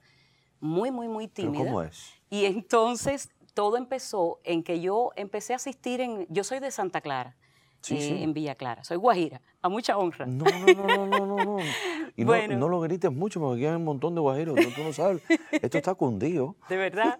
Muy, 0.60 0.90
muy, 0.90 1.08
muy 1.08 1.28
¿Pero 1.28 1.52
tímida. 1.52 1.64
cómo 1.64 1.82
es? 1.82 2.12
Y 2.30 2.44
entonces 2.44 3.30
todo 3.54 3.76
empezó 3.76 4.40
en 4.44 4.62
que 4.62 4.80
yo 4.80 5.12
empecé 5.16 5.54
a 5.54 5.56
asistir 5.56 6.00
en... 6.00 6.26
Yo 6.28 6.44
soy 6.44 6.60
de 6.60 6.70
Santa 6.70 7.00
Clara, 7.00 7.36
Sí, 7.80 7.96
eh, 7.96 8.00
sí. 8.00 8.22
en 8.22 8.32
Villa 8.34 8.54
Clara. 8.54 8.82
Soy 8.84 8.96
guajira, 8.96 9.40
a 9.62 9.68
mucha 9.68 9.96
honra. 9.96 10.26
No, 10.26 10.44
no, 10.44 10.66
no, 10.74 11.06
no, 11.06 11.06
no, 11.06 11.26
no. 11.26 11.44
no. 11.44 11.56
Y 12.18 12.22
no- 12.22 12.28
Bueno. 12.28 12.56
no, 12.56 12.68
lo 12.70 12.80
grites 12.80 13.12
mucho 13.12 13.38
porque 13.40 13.56
aquí 13.60 13.66
hay 13.66 13.76
un 13.76 13.84
montón 13.84 14.14
de 14.14 14.22
guajiros. 14.22 14.54
Tú, 14.56 14.70
tú 14.74 14.82
no 14.82 14.92
sabes. 14.94 15.22
Esto 15.52 15.76
está 15.76 15.94
cundido. 15.94 16.56
De 16.68 16.76
verdad. 16.78 17.18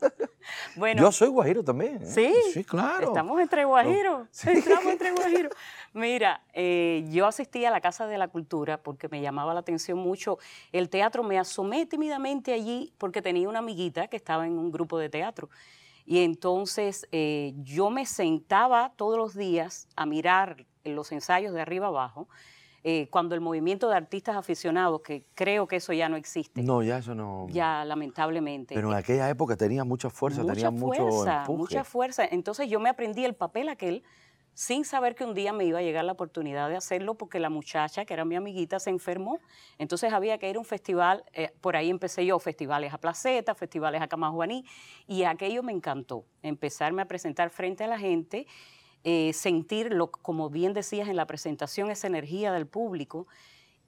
Bueno, 0.74 1.02
Yo 1.02 1.12
soy 1.12 1.28
guajiro 1.28 1.62
también. 1.62 1.96
¿eh? 2.02 2.06
Sí, 2.06 2.32
Sí, 2.54 2.64
claro. 2.64 3.08
Estamos 3.08 3.38
entre 3.40 3.64
guajiros. 3.66 4.26
Sí. 4.30 4.48
Estamos 4.50 4.86
entre 4.86 5.10
guajiros. 5.12 5.52
Mira, 5.92 6.42
eh, 6.54 7.04
yo 7.10 7.26
asistí 7.26 7.64
a 7.66 7.70
la 7.70 7.80
Casa 7.82 8.06
de 8.06 8.16
la 8.16 8.28
Cultura 8.28 8.78
porque 8.78 9.08
me 9.08 9.20
llamaba 9.20 9.52
la 9.52 9.60
atención 9.60 9.98
mucho 9.98 10.38
el 10.72 10.88
teatro. 10.88 11.22
Me 11.22 11.38
asomé 11.38 11.84
tímidamente 11.84 12.52
allí 12.54 12.92
porque 12.96 13.20
tenía 13.20 13.48
una 13.50 13.58
amiguita 13.58 14.08
que 14.08 14.16
estaba 14.16 14.46
en 14.46 14.58
un 14.58 14.72
grupo 14.72 14.98
de 14.98 15.10
teatro. 15.10 15.50
Y 16.06 16.20
entonces 16.22 17.06
eh, 17.12 17.52
yo 17.56 17.90
me 17.90 18.06
sentaba 18.06 18.92
todos 18.96 19.18
los 19.18 19.34
días 19.34 19.88
a 19.96 20.06
mirar 20.06 20.64
los 20.84 21.10
ensayos 21.12 21.52
de 21.52 21.60
arriba 21.60 21.88
abajo. 21.88 22.28
eh, 22.88 23.08
cuando 23.10 23.34
el 23.34 23.40
movimiento 23.40 23.88
de 23.88 23.96
artistas 23.96 24.36
aficionados, 24.36 25.00
que 25.00 25.24
creo 25.34 25.66
que 25.66 25.74
eso 25.74 25.92
ya 25.92 26.08
no 26.08 26.14
existe, 26.14 26.62
No, 26.62 26.84
ya 26.84 26.98
eso 26.98 27.16
no. 27.16 27.48
ya 27.50 27.84
lamentablemente. 27.84 28.76
Pero 28.76 28.92
en 28.92 28.96
aquella 28.96 29.28
época 29.28 29.56
tenía 29.56 29.82
mucha 29.82 30.08
fuerza, 30.08 30.44
tenía 30.46 30.70
mucho 30.70 31.02
fuerza, 31.02 31.40
empuje. 31.40 31.58
mucha 31.58 31.82
fuerza. 31.82 32.24
Entonces 32.30 32.68
yo 32.70 32.78
me 32.78 32.88
aprendí 32.88 33.24
el 33.24 33.34
papel 33.34 33.68
aquel 33.70 34.04
sin 34.56 34.86
saber 34.86 35.14
que 35.14 35.22
un 35.22 35.34
día 35.34 35.52
me 35.52 35.66
iba 35.66 35.80
a 35.80 35.82
llegar 35.82 36.02
la 36.06 36.12
oportunidad 36.12 36.70
de 36.70 36.76
hacerlo 36.76 37.14
porque 37.14 37.38
la 37.38 37.50
muchacha, 37.50 38.06
que 38.06 38.14
era 38.14 38.24
mi 38.24 38.36
amiguita, 38.36 38.80
se 38.80 38.88
enfermó. 38.88 39.38
Entonces 39.76 40.14
había 40.14 40.38
que 40.38 40.48
ir 40.48 40.56
a 40.56 40.58
un 40.58 40.64
festival, 40.64 41.24
eh, 41.34 41.52
por 41.60 41.76
ahí 41.76 41.90
empecé 41.90 42.24
yo, 42.24 42.38
festivales 42.38 42.94
a 42.94 42.98
Placeta, 42.98 43.54
festivales 43.54 44.00
a 44.00 44.08
Camajuaní, 44.08 44.64
y 45.06 45.24
aquello 45.24 45.62
me 45.62 45.72
encantó, 45.72 46.24
empezarme 46.40 47.02
a 47.02 47.04
presentar 47.04 47.50
frente 47.50 47.84
a 47.84 47.86
la 47.86 47.98
gente, 47.98 48.46
eh, 49.04 49.34
sentir, 49.34 49.94
como 50.22 50.48
bien 50.48 50.72
decías 50.72 51.10
en 51.10 51.16
la 51.16 51.26
presentación, 51.26 51.90
esa 51.90 52.06
energía 52.06 52.50
del 52.50 52.66
público. 52.66 53.26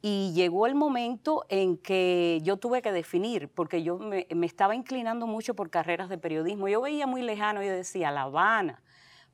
Y 0.02 0.34
llegó 0.34 0.66
el 0.66 0.74
momento 0.74 1.46
en 1.48 1.78
que 1.78 2.40
yo 2.42 2.58
tuve 2.58 2.82
que 2.82 2.92
definir, 2.92 3.48
porque 3.48 3.82
yo 3.82 3.98
me 3.98 4.46
estaba 4.46 4.74
inclinando 4.74 5.26
mucho 5.26 5.54
por 5.54 5.70
carreras 5.70 6.10
de 6.10 6.18
periodismo. 6.18 6.68
Yo 6.68 6.82
veía 6.82 7.06
muy 7.06 7.22
lejano 7.22 7.62
y 7.62 7.66
decía, 7.68 8.10
La 8.10 8.22
Habana, 8.24 8.82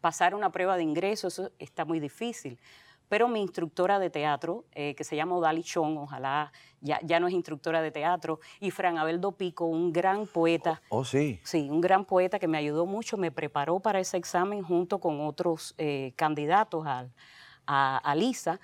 pasar 0.04 0.34
una 0.34 0.52
prueba 0.52 0.76
de 0.76 0.82
ingreso, 0.82 1.28
eso 1.28 1.50
está 1.58 1.87
muy 1.87 1.99
difícil. 1.99 2.61
Pero 3.08 3.26
mi 3.26 3.40
instructora 3.40 3.99
de 3.99 4.11
teatro, 4.11 4.66
eh, 4.73 4.94
que 4.94 5.02
se 5.02 5.16
llama 5.16 5.34
Odali 5.34 5.62
Chong, 5.62 5.96
ojalá 5.96 6.52
ya, 6.82 7.00
ya 7.02 7.18
no 7.20 7.26
es 7.26 7.32
instructora 7.32 7.80
de 7.80 7.90
teatro, 7.90 8.38
y 8.61 8.70
Fran 8.70 8.99
Abeldo 8.99 9.32
Pico, 9.32 9.64
un 9.64 9.94
gran 9.94 10.26
poeta. 10.26 10.82
Oh, 10.90 10.99
oh, 10.99 11.04
sí. 11.06 11.40
Sí, 11.42 11.70
un 11.70 11.80
gran 11.80 12.04
poeta 12.04 12.38
que 12.38 12.49
me 12.49 12.58
ayudó 12.58 12.84
mucho, 12.84 13.16
me 13.16 13.30
preparó 13.30 13.80
para 13.80 13.99
ese 13.99 14.18
examen 14.18 14.62
junto 14.62 14.99
con 14.99 15.23
otros 15.23 15.75
eh, 15.78 16.12
candidatos 16.16 16.84
a, 16.87 17.08
a, 17.66 18.14
Lisa. 18.14 18.61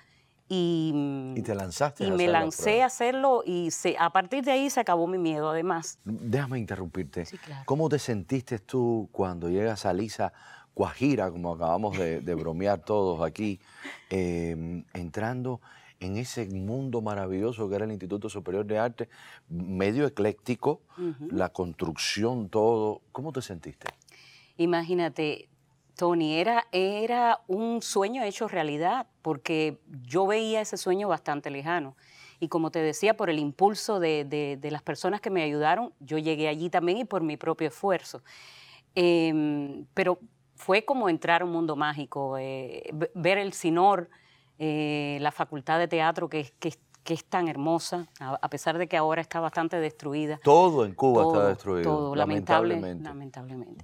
Y, 0.47 1.33
y, 1.35 1.41
te 1.41 1.55
lanzaste. 1.55 2.03
Y 2.03 2.11
me 2.11 2.27
lancé 2.27 2.83
a 2.83 2.85
hacerlo 2.85 3.41
y 3.43 3.71
se, 3.71 3.95
a 3.97 4.11
partir 4.11 4.43
de 4.43 4.51
ahí 4.51 4.69
se 4.69 4.79
acabó 4.79 5.07
mi 5.07 5.17
miedo, 5.17 5.49
además. 5.49 5.97
Déjame 6.03 6.59
interrumpirte. 6.59 7.25
¿Cómo 7.65 7.89
te 7.89 7.97
sentiste 7.97 8.59
tú 8.59 9.09
cuando 9.11 9.49
llegas 9.49 9.87
a 9.87 9.93
Lisa 9.93 10.33
Guajira, 10.75 11.31
como 11.31 11.53
acabamos 11.53 11.97
de, 11.97 12.35
bromear 12.35 12.79
todos 12.79 13.21
aquí, 13.21 13.59
em, 14.09 14.83
entrando 14.93 15.61
en 15.99 16.17
ese 16.17 16.45
mundo 16.47 17.01
maravilloso 17.01 17.69
que 17.69 17.75
era 17.75 17.85
el 17.85 17.91
Instituto 17.91 18.29
Superior 18.29 18.65
de 18.65 18.79
Arte, 18.79 19.09
medio 19.49 20.07
ecléctico, 20.07 20.81
la 21.29 21.49
construcción, 21.49 22.49
todo. 22.49 23.01
¿Cómo 23.11 23.31
te 23.31 23.41
sentiste? 23.41 23.87
Imagínate, 24.57 25.47
Tony, 25.95 26.39
era, 26.39 26.67
era 26.71 27.41
un 27.47 27.83
sueño 27.83 28.23
hecho 28.23 28.47
realidad, 28.47 29.05
porque 29.21 29.79
yo 30.07 30.25
veía 30.25 30.61
ese 30.61 30.77
sueño 30.77 31.07
bastante 31.07 31.51
lejano. 31.51 31.95
Y 32.39 32.47
como 32.47 32.71
te 32.71 32.79
decía, 32.79 33.15
por 33.15 33.29
el 33.29 33.37
impulso 33.37 33.99
de, 33.99 34.57
las 34.63 34.81
personas 34.81 35.21
que 35.21 35.29
me 35.29 35.43
ayudaron, 35.43 35.93
yo 35.99 36.17
llegué 36.17 36.47
allí 36.47 36.71
también 36.71 36.97
y 36.97 37.05
por 37.05 37.21
mi 37.21 37.37
propio 37.37 37.67
esfuerzo. 37.67 38.23
Em, 38.95 39.85
pero 39.93 40.19
fue 40.61 40.85
como 40.85 41.09
entrar 41.09 41.41
a 41.41 41.45
un 41.45 41.51
mundo 41.51 41.75
mágico, 41.75 42.37
eh, 42.37 42.83
ver 43.15 43.39
el 43.39 43.53
CINOR, 43.53 44.09
eh, 44.59 45.17
la 45.19 45.31
facultad 45.31 45.79
de 45.79 45.87
teatro 45.87 46.29
que, 46.29 46.53
que, 46.59 46.69
es 47.13 47.25
tan 47.25 47.47
hermosa, 47.47 48.07
a, 48.19 48.47
pesar 48.47 48.77
de 48.77 48.87
que 48.87 48.95
ahora 48.95 49.21
está 49.21 49.39
bastante 49.39 49.77
destruida. 49.77 50.39
Todo 50.43 50.85
en 50.85 50.93
Cuba 50.93 51.23
está 51.23 51.47
destruido. 51.47 51.83
Todo, 51.83 52.15
lamentablemente. 52.15 53.03
lamentablemente. 53.03 53.83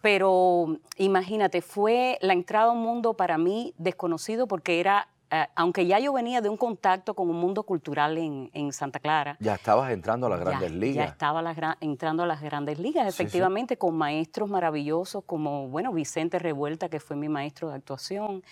Pero 0.00 0.78
imagínate, 0.96 1.60
fue 1.60 2.18
la 2.22 2.32
entrada 2.34 2.66
a 2.66 2.70
un 2.70 2.82
mundo 2.82 3.14
para 3.14 3.36
mí 3.36 3.74
desconocido 3.76 4.46
porque 4.46 4.78
era 4.78 5.08
eh, 5.30 5.46
aunque 5.56 5.86
ya 5.86 5.98
yo 5.98 6.12
venía 6.12 6.40
de 6.40 6.48
un 6.48 6.56
contacto 6.56 7.14
con 7.14 7.28
un 7.28 7.36
mundo 7.36 7.62
cultural 7.62 8.18
en, 8.18 8.72
Santa 8.72 9.00
Clara. 9.00 9.36
Ya 9.40 9.54
estabas 9.54 9.90
entrando 9.90 10.26
a 10.26 10.30
las 10.30 10.40
grandes 10.40 10.72
ligas. 10.72 11.06
Ya 11.06 11.10
estaba 11.10 11.76
entrando 11.80 12.22
a 12.22 12.26
las 12.26 12.42
grandes 12.42 12.78
ligas, 12.78 13.08
efectivamente, 13.08 13.76
con 13.76 13.96
maestros 13.96 14.50
maravillosos 14.50 15.24
como, 15.24 15.68
bueno, 15.68 15.92
Vicente 15.92 16.38
Revuelta, 16.38 16.88
que 16.88 17.00
fue 17.00 17.16
mi 17.16 17.28
maestro 17.28 17.68
de 17.70 17.76
actuación, 17.76 18.42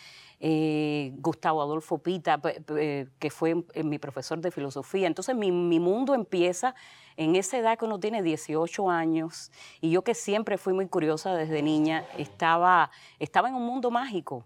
eh, 0.40 1.12
Gustavo 1.18 1.62
Adolfo 1.62 1.98
Pita, 1.98 2.40
eh, 2.76 3.06
que 3.20 3.30
fue 3.30 3.64
mi 3.84 3.98
profesor 3.98 4.40
de 4.40 4.50
filosofía. 4.50 5.06
Entonces 5.06 5.36
mi, 5.36 5.52
mi, 5.52 5.78
mundo 5.78 6.14
empieza 6.14 6.74
en 7.16 7.36
esa 7.36 7.58
edad 7.58 7.78
que 7.78 7.84
uno 7.84 8.00
tiene 8.00 8.22
18 8.22 8.90
años 8.90 9.52
y 9.80 9.90
yo 9.90 10.02
que 10.02 10.14
siempre 10.14 10.58
fui 10.58 10.72
muy 10.72 10.88
curiosa 10.88 11.34
desde 11.34 11.62
niña, 11.62 12.04
estaba, 12.18 12.90
estaba 13.20 13.48
en 13.48 13.54
un 13.54 13.64
mundo 13.64 13.92
mágico. 13.92 14.44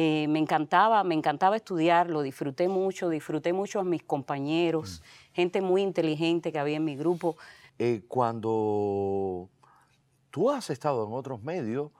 Eh, 0.00 0.28
me 0.28 0.38
encantaba, 0.38 1.02
me 1.02 1.16
encantaba 1.16 1.56
estudiar, 1.56 2.08
lo 2.08 2.22
disfruté 2.22 2.68
mucho, 2.68 3.08
disfruté 3.08 3.52
mucho 3.52 3.80
a 3.80 3.82
mis 3.84 4.04
compañeros, 4.04 5.02
mm. 5.02 5.34
gente 5.34 5.60
muy 5.60 5.82
inteligente 5.82 6.52
que 6.52 6.58
había 6.60 6.76
en 6.76 6.84
mi 6.84 6.94
grupo. 6.94 7.36
Eh, 7.80 8.02
cuando 8.06 9.48
tú 10.30 10.50
has 10.52 10.70
estado 10.70 11.04
en 11.04 11.12
otros 11.12 11.42
medios, 11.42 11.90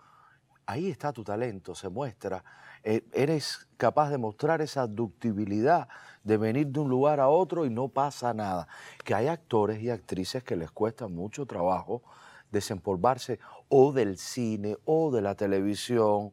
ahí 0.65 0.89
está 0.89 1.13
tu 1.13 1.25
talento, 1.25 1.75
se 1.75 1.89
muestra. 1.89 2.45
Eh, 2.85 3.03
eres 3.13 3.67
capaz 3.77 4.11
de 4.11 4.19
mostrar 4.19 4.61
esa 4.61 4.87
ductibilidad 4.87 5.89
de 6.23 6.37
venir 6.37 6.69
de 6.69 6.79
un 6.79 6.89
lugar 6.89 7.19
a 7.19 7.29
otro 7.29 7.67
y 7.67 7.71
no 7.71 7.89
pasa 7.89 8.33
nada. 8.33 8.69
Que 9.05 9.13
hay 9.13 9.27
actores 9.27 9.83
y 9.83 9.91
actrices 9.91 10.45
que 10.45 10.55
les 10.55 10.71
cuesta 10.71 11.09
mucho 11.09 11.47
trabajo 11.47 12.05
desempolvarse 12.53 13.41
o 13.69 13.93
del 13.93 14.19
cine 14.19 14.77
o 14.85 15.11
de 15.11 15.21
la 15.21 15.35
televisión 15.35 16.33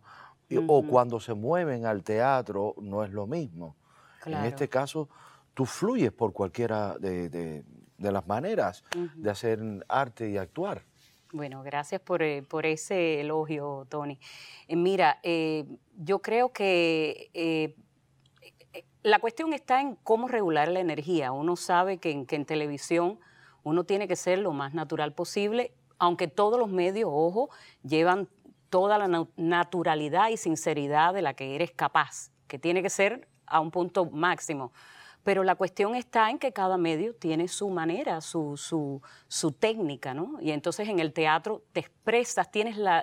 o 0.67 0.83
cuando 0.83 1.19
se 1.19 1.33
mueven 1.33 1.85
al 1.85 2.03
teatro 2.03 2.75
no 2.81 3.03
es 3.03 3.11
lo 3.11 3.27
mismo. 3.27 3.75
En 4.25 4.45
este 4.45 4.67
caso, 4.67 5.09
tú 5.53 5.65
fluyes 5.65 6.11
por 6.11 6.33
cualquiera 6.33 6.97
de, 6.97 7.63
las 7.97 8.27
maneras 8.27 8.83
de 9.15 9.29
hacer 9.29 9.59
arte 9.87 10.29
y 10.29 10.37
actuar. 10.37 10.83
Bueno, 11.31 11.63
gracias 11.63 11.99
por, 12.01 12.23
eh, 12.23 12.43
ese 12.63 13.21
elogio, 13.21 13.85
Tony. 13.89 14.19
Eh, 14.67 14.75
mira, 14.75 15.19
eh, 15.21 15.65
yo 15.97 16.19
creo 16.19 16.53
que 16.53 17.75
la 19.03 19.19
cuestión 19.19 19.53
está 19.53 19.81
en 19.81 19.95
cómo 19.95 20.27
regular 20.27 20.69
la 20.69 20.79
energía. 20.79 21.31
Uno 21.31 21.55
sabe 21.55 21.97
que 21.97 22.25
que 22.25 22.35
en 22.35 22.45
televisión 22.45 23.19
uno 23.65 23.83
tiene 23.83 24.07
que 24.07 24.15
ser 24.15 24.39
lo 24.39 24.53
más 24.53 24.73
natural 24.73 25.13
posible, 25.13 25.73
aunque 25.97 26.27
todos 26.27 26.59
los 26.59 26.69
medios, 26.69 27.09
ojo, 27.11 27.49
llevan 27.83 28.29
toda 28.75 28.97
la 28.97 29.25
naturalidad 29.37 30.27
y 30.27 30.35
sinceridad 30.35 31.13
de 31.13 31.21
la 31.21 31.33
que 31.33 31.55
eres 31.55 31.71
capaz, 31.71 32.29
que 32.45 32.59
tiene 32.59 32.81
que 32.83 32.89
ser 32.89 33.25
a 33.45 33.61
un 33.61 33.71
punto 33.71 34.03
máximo. 34.03 34.73
Pero 35.23 35.45
la 35.45 35.55
cuestión 35.55 35.95
está 35.95 36.29
en 36.29 36.37
que 36.37 36.51
cada 36.51 36.77
medio 36.77 37.15
tiene 37.15 37.47
su 37.47 37.69
manera, 37.69 38.19
su, 38.19 38.57
su, 38.57 39.51
técnica, 39.53 40.13
¿no? 40.13 40.41
Y 40.41 40.51
entonces 40.51 40.89
en 40.89 40.99
el 40.99 41.13
teatro 41.13 41.63
te 41.71 41.79
expresas, 41.79 42.51
tienes 42.51 42.75
la, 42.75 43.01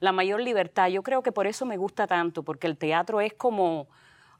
la 0.00 0.12
mayor 0.12 0.40
libertad. 0.40 0.88
Yo 0.88 1.04
creo 1.04 1.22
que 1.22 1.30
por 1.30 1.46
eso 1.46 1.64
me 1.66 1.76
gusta 1.76 2.08
tanto, 2.08 2.42
porque 2.42 2.66
el 2.66 2.76
teatro 2.76 3.20
es 3.20 3.32
como 3.32 3.86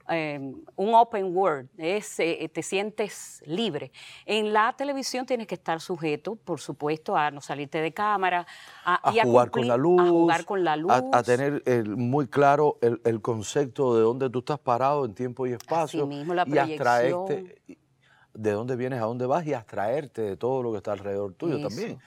Em, 0.09 0.55
un 0.75 0.93
open 0.93 1.35
world, 1.35 1.69
es, 1.77 2.19
eh, 2.19 2.49
te 2.53 2.63
sientes 2.63 3.41
libre. 3.45 3.91
En 4.25 4.53
la 4.53 4.73
televisión 4.77 5.25
tienes 5.25 5.47
que 5.47 5.55
estar 5.55 5.81
sujeto, 5.81 6.35
por 6.35 6.61
supuesto, 6.61 7.17
a 7.17 7.29
no 7.29 7.41
salirte 7.41 7.81
de 7.81 7.93
cámara, 7.93 8.47
a, 8.85 9.11
jugar, 9.23 9.51
con 9.51 9.67
la 9.67 9.75
luz, 9.75 10.01
a 10.01 10.09
jugar 10.09 10.45
con 10.45 10.63
la 10.63 10.77
luz, 10.77 10.91
a, 10.91 11.23
tener 11.23 11.61
muy 11.87 12.27
claro 12.27 12.77
el, 12.81 13.21
concepto 13.21 13.95
de 13.95 14.01
dónde 14.03 14.29
tú 14.29 14.39
estás 14.39 14.59
parado 14.59 15.03
en 15.03 15.13
tiempo 15.13 15.45
y 15.45 15.51
espacio 15.51 16.07
mismo, 16.07 16.33
la 16.33 16.45
y 16.47 16.57
abstraerte 16.57 17.57
de 18.37 18.51
dónde 18.51 18.75
vienes, 18.75 19.01
a 19.01 19.05
dónde 19.05 19.25
vas 19.25 19.45
y 19.47 19.53
abstraerte 19.53 20.21
de 20.21 20.37
todo 20.37 20.61
lo 20.61 20.71
que 20.71 20.77
está 20.77 20.91
alrededor 20.91 21.33
tuyo 21.33 21.59
también. 21.59 21.99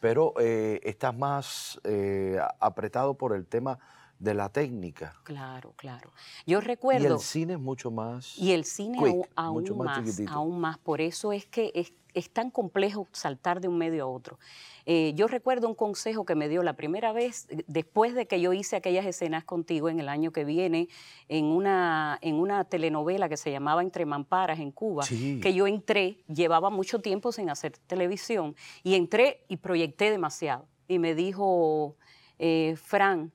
Pero 0.00 0.34
eh, 0.40 0.80
estás 0.82 1.16
más 1.16 1.80
eh, 1.84 2.38
apretado 2.58 3.14
por 3.14 3.34
el 3.34 3.46
tema 3.46 3.78
de 4.18 4.34
la 4.34 4.48
técnica. 4.48 5.14
Claro, 5.24 5.74
claro. 5.76 6.10
Yo 6.46 6.60
recuerdo... 6.60 7.08
Y 7.08 7.12
el 7.12 7.18
cine 7.18 7.52
es 7.54 7.60
mucho 7.60 7.90
más... 7.90 8.38
Y 8.38 8.52
el 8.52 8.64
cine 8.64 8.98
aún, 9.34 9.54
mucho 9.54 9.74
más, 9.74 10.20
aún 10.28 10.60
más. 10.60 10.78
Por 10.78 11.00
eso 11.00 11.32
es 11.32 11.46
que 11.46 11.72
es, 11.74 12.30
tan 12.30 12.50
complejo 12.50 13.06
saltar 13.12 13.60
de 13.60 13.68
un 13.68 13.76
medio 13.76 14.04
a 14.04 14.06
otro. 14.06 14.38
Eh, 14.86 15.12
yo 15.16 15.26
recuerdo 15.26 15.68
un 15.68 15.74
consejo 15.74 16.24
que 16.24 16.34
me 16.34 16.48
dio 16.48 16.62
la 16.62 16.72
primera 16.72 17.12
vez, 17.12 17.46
eh, 17.50 17.62
después 17.66 18.14
de 18.14 18.26
que 18.26 18.40
yo 18.40 18.54
hice 18.54 18.76
aquellas 18.76 19.04
escenas 19.04 19.44
contigo 19.44 19.90
en 19.90 20.00
el 20.00 20.08
año 20.08 20.30
que 20.30 20.44
viene, 20.44 20.88
en 21.28 21.44
una, 21.44 22.18
en 22.22 22.36
una 22.36 22.64
telenovela 22.64 23.28
que 23.28 23.36
se 23.36 23.50
llamaba 23.50 23.82
Entre 23.82 24.06
Mamparas 24.06 24.60
en 24.60 24.70
Cuba, 24.70 25.04
que 25.06 25.52
yo 25.52 25.66
entré, 25.66 26.22
llevaba 26.26 26.70
mucho 26.70 27.00
tiempo 27.00 27.32
sin 27.32 27.50
hacer 27.50 27.76
televisión, 27.86 28.56
y 28.82 28.94
entré 28.94 29.44
y 29.48 29.58
proyecté 29.58 30.10
demasiado. 30.10 30.66
Y 30.88 30.98
me 30.98 31.14
dijo, 31.14 31.96
eh, 32.38 32.76
Fran, 32.76 33.32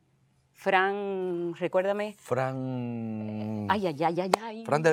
Fran, 0.62 1.56
recuérdame. 1.56 2.16
Fran. 2.20 3.66
Ay, 3.68 3.88
ay, 3.88 3.96
ay, 4.04 4.22
ay, 4.22 4.32
ay. 4.44 4.64
Fran, 4.64 4.84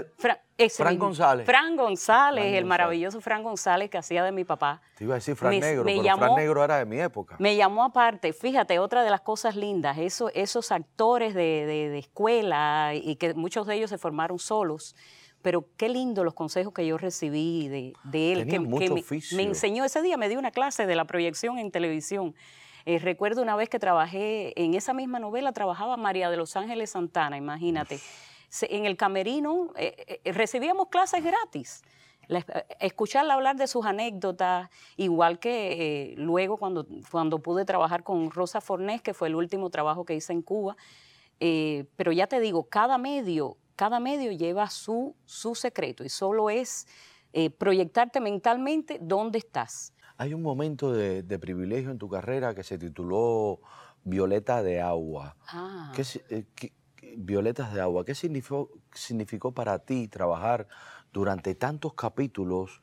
Fran 0.70 0.98
González. 0.98 1.44
Fran 1.44 1.76
González, 1.76 2.54
el 2.54 2.64
maravilloso 2.64 3.20
Fran 3.20 3.42
González 3.42 3.90
que 3.90 3.98
hacía 3.98 4.24
de 4.24 4.32
mi 4.32 4.44
papá. 4.44 4.80
Te 4.96 5.04
iba 5.04 5.12
a 5.12 5.16
decir 5.16 5.36
Fran 5.36 5.60
Negro, 5.60 5.84
pero 5.84 6.16
Fran 6.16 6.34
Negro 6.36 6.64
era 6.64 6.78
de 6.78 6.86
mi 6.86 6.98
época. 6.98 7.36
Me 7.38 7.54
llamó 7.54 7.84
aparte. 7.84 8.32
Fíjate, 8.32 8.78
otra 8.78 9.04
de 9.04 9.10
las 9.10 9.20
cosas 9.20 9.56
lindas, 9.56 9.98
eso, 9.98 10.30
esos 10.32 10.72
actores 10.72 11.34
de, 11.34 11.98
escuela 11.98 12.92
y 12.94 13.16
que 13.16 13.34
muchos 13.34 13.66
de 13.66 13.74
ellos 13.74 13.90
se 13.90 13.98
formaron 13.98 14.38
solos 14.38 14.96
pero 15.40 15.66
qué 15.76 15.88
lindo 15.88 16.24
los 16.24 16.34
consejos 16.34 16.74
que 16.74 16.84
yo 16.84 16.98
recibí 16.98 17.68
de, 17.68 17.92
él, 18.12 18.48
que, 18.48 18.58
mucho 18.58 18.92
me, 18.92 19.04
me, 19.36 19.42
enseñó 19.44 19.84
ese 19.84 20.02
día, 20.02 20.16
me 20.16 20.28
dio 20.28 20.36
una 20.36 20.50
clase 20.50 20.84
de 20.84 20.96
la 20.96 21.04
proyección 21.04 21.58
en 21.58 21.70
televisión 21.70 22.34
Eh, 22.88 22.98
recuerdo 22.98 23.42
una 23.42 23.54
vez 23.54 23.68
que 23.68 23.78
trabajé, 23.78 24.58
en 24.58 24.72
esa 24.72 24.94
misma 24.94 25.18
novela 25.18 25.52
trabajaba 25.52 25.98
María 25.98 26.30
de 26.30 26.38
los 26.38 26.56
Ángeles 26.56 26.88
Santana, 26.88 27.36
imagínate. 27.36 28.00
En 28.62 28.86
el 28.86 28.96
camerino 28.96 29.74
eh, 29.76 30.20
eh, 30.24 30.32
recibíamos 30.32 30.88
clases 30.88 31.22
gratis 31.22 31.82
escucharla 32.80 33.34
hablar 33.34 33.56
de 33.56 33.66
sus 33.66 33.84
anécdotas, 33.84 34.70
igual 34.96 35.38
que 35.38 36.14
luego 36.16 36.56
cuando, 36.56 36.86
cuando 37.10 37.40
pude 37.40 37.66
trabajar 37.66 38.04
con 38.04 38.30
Rosa 38.30 38.62
Fornés, 38.62 39.00
que 39.02 39.14
fue 39.14 39.28
el 39.28 39.34
último 39.34 39.68
trabajo 39.70 40.04
que 40.04 40.14
hice 40.14 40.34
en 40.34 40.42
Cuba. 40.42 40.76
pero 41.38 42.12
ya 42.12 42.26
te 42.26 42.40
digo, 42.40 42.64
cada 42.64 42.98
medio, 42.98 43.56
cada 43.76 43.98
medio 43.98 44.30
lleva 44.32 44.68
su, 44.68 45.14
su 45.24 45.54
secreto 45.54 46.04
y 46.04 46.10
solo 46.10 46.50
es 46.50 46.86
proyectarte 47.56 48.20
mentalmente 48.20 48.98
dónde 49.00 49.38
estás. 49.38 49.94
Hay 50.18 50.34
un 50.34 50.42
momento 50.42 50.92
de, 50.92 51.38
privilegio 51.38 51.92
en 51.92 51.98
tu 51.98 52.08
carrera 52.08 52.54
que 52.54 52.64
se 52.64 52.76
tituló 52.76 53.60
Violeta 54.02 54.64
de 54.64 54.80
Agua. 54.80 55.36
Ah. 55.46 55.92
Eh, 56.30 56.44
¿Qué, 56.56 56.72
Violetas 57.16 57.72
de 57.72 57.80
Agua, 57.80 58.04
¿qué 58.04 58.16
significó, 58.16 58.68
significó 58.92 59.52
para 59.52 59.78
ti 59.78 60.08
trabajar 60.08 60.66
durante 61.12 61.54
tantos 61.54 61.94
capítulos 61.94 62.82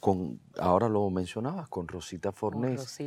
con, 0.00 0.40
ahora 0.58 0.88
lo 0.88 1.08
mencionabas, 1.10 1.68
con 1.68 1.86
Rosita 1.86 2.32
Fornés, 2.32 2.98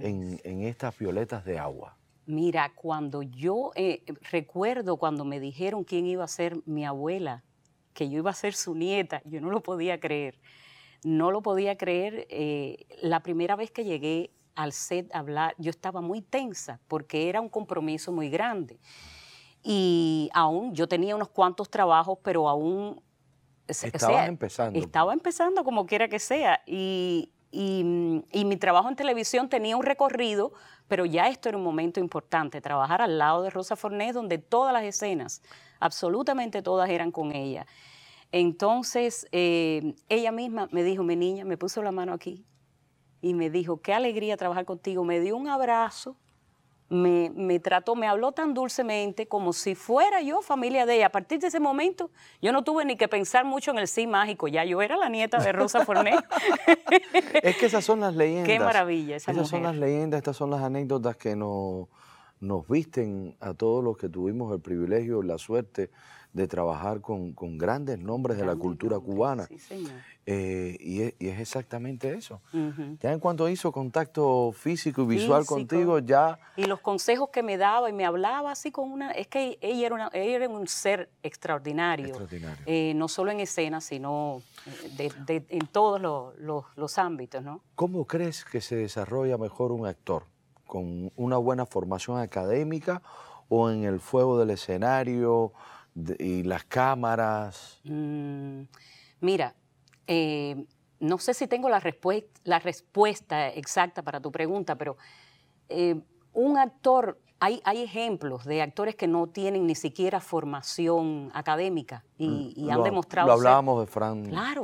En, 0.00 0.62
estas 0.62 0.96
Violetas 0.96 1.44
de 1.44 1.58
Agua? 1.58 1.96
Mira, 2.26 2.72
cuando 2.74 3.22
yo 3.22 3.72
eh, 3.74 4.04
recuerdo 4.30 4.96
cuando 4.96 5.24
me 5.24 5.40
dijeron 5.40 5.82
quién 5.82 6.06
iba 6.06 6.24
a 6.24 6.28
ser 6.28 6.56
mi 6.66 6.86
abuela, 6.86 7.42
que 7.92 8.08
yo 8.08 8.18
iba 8.18 8.30
a 8.30 8.34
ser 8.34 8.54
su 8.54 8.74
nieta, 8.76 9.20
yo 9.24 9.40
no 9.40 9.50
lo 9.50 9.62
podía 9.62 9.98
creer 9.98 10.38
no 11.04 11.30
lo 11.30 11.42
podía 11.42 11.76
creer. 11.76 12.26
Eh, 12.30 12.86
la 13.02 13.20
primera 13.20 13.54
vez 13.54 13.70
que 13.70 13.84
llegué 13.84 14.30
al 14.56 14.72
set 14.72 15.14
a 15.14 15.20
hablar, 15.20 15.54
yo 15.58 15.70
estaba 15.70 16.00
muy 16.00 16.22
tensa 16.22 16.80
porque 16.88 17.28
era 17.28 17.40
un 17.40 17.48
compromiso 17.48 18.10
muy 18.10 18.30
grande. 18.30 18.80
Y 19.62 20.30
aún 20.34 20.74
yo 20.74 20.88
tenía 20.88 21.14
unos 21.14 21.28
cuantos 21.28 21.70
trabajos, 21.70 22.18
pero 22.22 22.48
aún... 22.48 23.00
Estaba 23.66 24.26
empezando. 24.26 24.78
Estaba 24.78 25.12
empezando 25.14 25.64
como 25.64 25.86
quiera 25.86 26.08
que 26.08 26.18
sea. 26.18 26.60
Y, 26.66 27.32
y, 27.50 28.44
mi 28.44 28.56
trabajo 28.56 28.88
en 28.88 28.96
televisión 28.96 29.48
tenía 29.48 29.76
un 29.76 29.84
recorrido, 29.84 30.52
pero 30.88 31.06
ya 31.06 31.28
esto 31.28 31.48
era 31.48 31.56
un 31.56 31.64
momento 31.64 32.00
importante, 32.00 32.60
trabajar 32.60 33.00
al 33.00 33.16
lado 33.16 33.42
de 33.42 33.50
Rosa 33.50 33.76
Fornés, 33.76 34.12
donde 34.12 34.38
todas 34.38 34.72
las 34.72 34.82
escenas, 34.82 35.40
absolutamente 35.80 36.60
todas 36.62 36.90
eran 36.90 37.10
con 37.10 37.32
ella. 37.32 37.66
Entonces, 38.36 39.28
eh, 39.30 39.94
ella 40.08 40.32
misma 40.32 40.68
me 40.72 40.82
dijo, 40.82 41.04
mi 41.04 41.14
niña, 41.14 41.44
me 41.44 41.56
puso 41.56 41.84
la 41.84 41.92
mano 41.92 42.12
aquí 42.12 42.44
y 43.20 43.32
me 43.32 43.48
dijo, 43.48 43.80
qué 43.80 43.94
alegría 43.94 44.36
trabajar 44.36 44.64
contigo. 44.64 45.04
Me 45.04 45.20
dio 45.20 45.36
un 45.36 45.46
abrazo, 45.46 46.16
me, 46.88 47.60
trató, 47.60 47.94
me 47.94 48.08
habló 48.08 48.32
tan 48.32 48.52
dulcemente 48.52 49.28
como 49.28 49.52
si 49.52 49.76
fuera 49.76 50.20
yo 50.20 50.42
familia 50.42 50.84
de 50.84 50.96
ella. 50.96 51.06
A 51.06 51.12
partir 51.12 51.38
de 51.38 51.46
ese 51.46 51.60
momento, 51.60 52.10
yo 52.42 52.50
no 52.50 52.64
tuve 52.64 52.84
ni 52.84 52.96
que 52.96 53.06
pensar 53.06 53.44
mucho 53.44 53.70
en 53.70 53.78
el 53.78 53.86
sí 53.86 54.08
mágico, 54.08 54.48
ya 54.48 54.64
yo 54.64 54.82
era 54.82 54.96
la 54.96 55.08
nieta 55.08 55.38
de 55.38 55.52
Rosa 55.52 55.84
Forné. 55.84 56.16
es 57.40 57.56
que 57.56 57.66
esas 57.66 57.84
son 57.84 58.00
las 58.00 58.16
leyendas. 58.16 58.48
Qué 58.48 58.58
maravilla 58.58 59.14
esa 59.14 59.30
Esas 59.30 59.48
son 59.48 59.62
las 59.62 59.76
leyendas, 59.76 60.18
estas 60.18 60.36
son 60.36 60.50
las 60.50 60.60
anécdotas 60.60 61.16
que 61.16 61.36
nos, 61.36 61.86
nos 62.40 62.66
visten 62.66 63.36
a 63.38 63.54
todos 63.54 63.84
los 63.84 63.96
que 63.96 64.08
tuvimos 64.08 64.52
el 64.52 64.60
privilegio, 64.60 65.22
la 65.22 65.38
suerte 65.38 65.92
de 66.34 66.48
trabajar 66.48 67.00
con, 67.00 67.32
grandes 67.56 68.00
nombres 68.00 68.36
de 68.36 68.44
la 68.44 68.56
cultura 68.56 68.98
cubana. 68.98 69.48
Eh, 70.26 70.76
y, 70.80 71.02
es, 71.02 71.14
exactamente 71.40 72.12
eso. 72.12 72.40
Ya 73.00 73.12
en 73.12 73.20
cuanto 73.20 73.48
hizo 73.48 73.70
contacto 73.70 74.50
físico 74.52 75.02
y 75.02 75.06
visual 75.06 75.46
contigo, 75.46 76.00
ya... 76.00 76.38
Y 76.56 76.64
los 76.64 76.80
consejos 76.80 77.30
que 77.30 77.44
me 77.44 77.56
daba 77.56 77.88
y 77.88 77.92
me 77.92 78.04
hablaba 78.04 78.50
así 78.50 78.72
con 78.72 78.90
una... 78.90 79.12
Es 79.12 79.28
que 79.28 79.58
ella 79.60 79.86
era, 79.86 79.94
una, 79.94 80.08
era 80.12 80.48
un 80.48 80.66
ser 80.66 81.08
extraordinario. 81.22 82.08
extraordinario. 82.08 82.64
Eh, 82.66 82.94
no 82.96 83.06
solo 83.06 83.30
en 83.30 83.38
escena, 83.38 83.80
sino 83.80 84.42
eh, 84.98 85.10
en 85.48 85.66
todos 85.68 86.00
los, 86.00 86.64
los 86.74 86.98
ámbitos, 86.98 87.44
¿no? 87.44 87.62
¿Cómo 87.76 88.06
crees 88.06 88.44
que 88.44 88.60
se 88.60 88.74
desarrolla 88.74 89.38
mejor 89.38 89.70
un 89.70 89.86
actor? 89.86 90.24
¿Con 90.66 91.12
una 91.14 91.36
buena 91.36 91.64
formación 91.64 92.18
académica 92.18 93.02
o 93.48 93.70
en 93.70 93.84
el 93.84 94.00
fuego 94.00 94.36
del 94.36 94.50
escenario? 94.50 95.52
Y 95.94 96.42
las 96.42 96.64
cámaras? 96.64 97.80
Mm, 97.84 98.62
mira, 99.20 99.54
eh, 100.06 100.66
no 101.00 101.18
sé 101.18 101.34
si 101.34 101.46
tengo 101.46 101.68
la, 101.68 101.82
la, 102.44 102.58
respuesta 102.58 103.48
exacta 103.48 104.02
para 104.02 104.20
tu 104.20 104.32
pregunta, 104.32 104.76
pero 104.76 104.96
eh, 105.68 106.00
un 106.32 106.58
actor, 106.58 107.18
hay, 107.40 107.60
hay, 107.64 107.82
ejemplos 107.82 108.44
de 108.44 108.62
actores 108.62 108.96
que 108.96 109.06
no 109.06 109.26
tienen 109.28 109.66
ni 109.66 109.74
siquiera 109.74 110.20
formación 110.20 111.30
académica 111.34 112.04
y, 112.18 112.54
mm, 112.56 112.70
han 112.70 112.82
demostrado. 112.82 113.28
Lo 113.28 113.34
hablábamos 113.34 113.80
de 113.80 113.86
Fran. 113.86 114.24
Claro. 114.26 114.62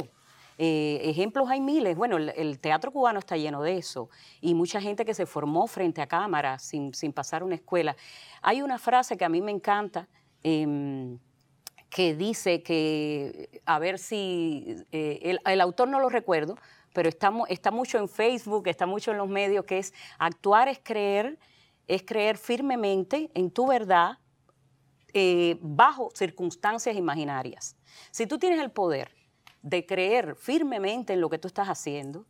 Eh, 0.62 1.00
ejemplos 1.08 1.48
hay 1.48 1.60
miles. 1.60 1.96
Bueno, 1.96 2.18
el, 2.18 2.58
teatro 2.58 2.92
cubano 2.92 3.18
está 3.18 3.36
lleno 3.36 3.62
de 3.62 3.78
eso 3.78 4.10
y 4.42 4.54
mucha 4.54 4.78
gente 4.78 5.06
que 5.06 5.14
se 5.14 5.24
formó 5.24 5.66
frente 5.66 6.02
a 6.02 6.06
cámara 6.06 6.58
sin, 6.58 6.92
sin 6.92 7.14
pasar 7.14 7.42
una 7.42 7.54
escuela. 7.54 7.96
Hay 8.42 8.60
una 8.60 8.78
frase 8.78 9.16
que 9.16 9.24
a 9.24 9.30
mí 9.30 9.40
me 9.40 9.52
encanta 9.52 10.06
Em, 10.42 11.18
que 11.90 12.14
dice 12.14 12.62
que, 12.62 13.60
a 13.66 13.78
ver 13.78 13.98
si, 13.98 14.76
eh, 14.92 15.38
el, 15.44 15.60
autor 15.60 15.88
no 15.88 15.98
lo 16.00 16.08
recuerdo, 16.08 16.56
pero 16.94 17.08
está, 17.08 17.32
está 17.48 17.70
mucho 17.72 17.98
en 17.98 18.08
Facebook, 18.08 18.68
está 18.68 18.86
mucho 18.86 19.10
en 19.10 19.18
los 19.18 19.28
medios, 19.28 19.64
que 19.64 19.78
es 19.78 19.92
actuar 20.18 20.68
es 20.68 20.78
creer, 20.82 21.38
es 21.88 22.02
creer 22.04 22.38
firmemente 22.38 23.30
en 23.34 23.50
tu 23.50 23.66
verdad 23.66 24.18
eh, 25.12 25.58
bajo 25.60 26.10
circunstancias 26.14 26.94
imaginarias. 26.94 27.76
Si 28.12 28.26
tú 28.26 28.38
tienes 28.38 28.60
el 28.60 28.70
poder 28.70 29.10
de 29.62 29.84
creer 29.84 30.36
firmemente 30.36 31.12
en 31.12 31.20
lo 31.20 31.28
que 31.28 31.38
tú 31.38 31.48
estás 31.48 31.68
haciendo, 31.68 32.24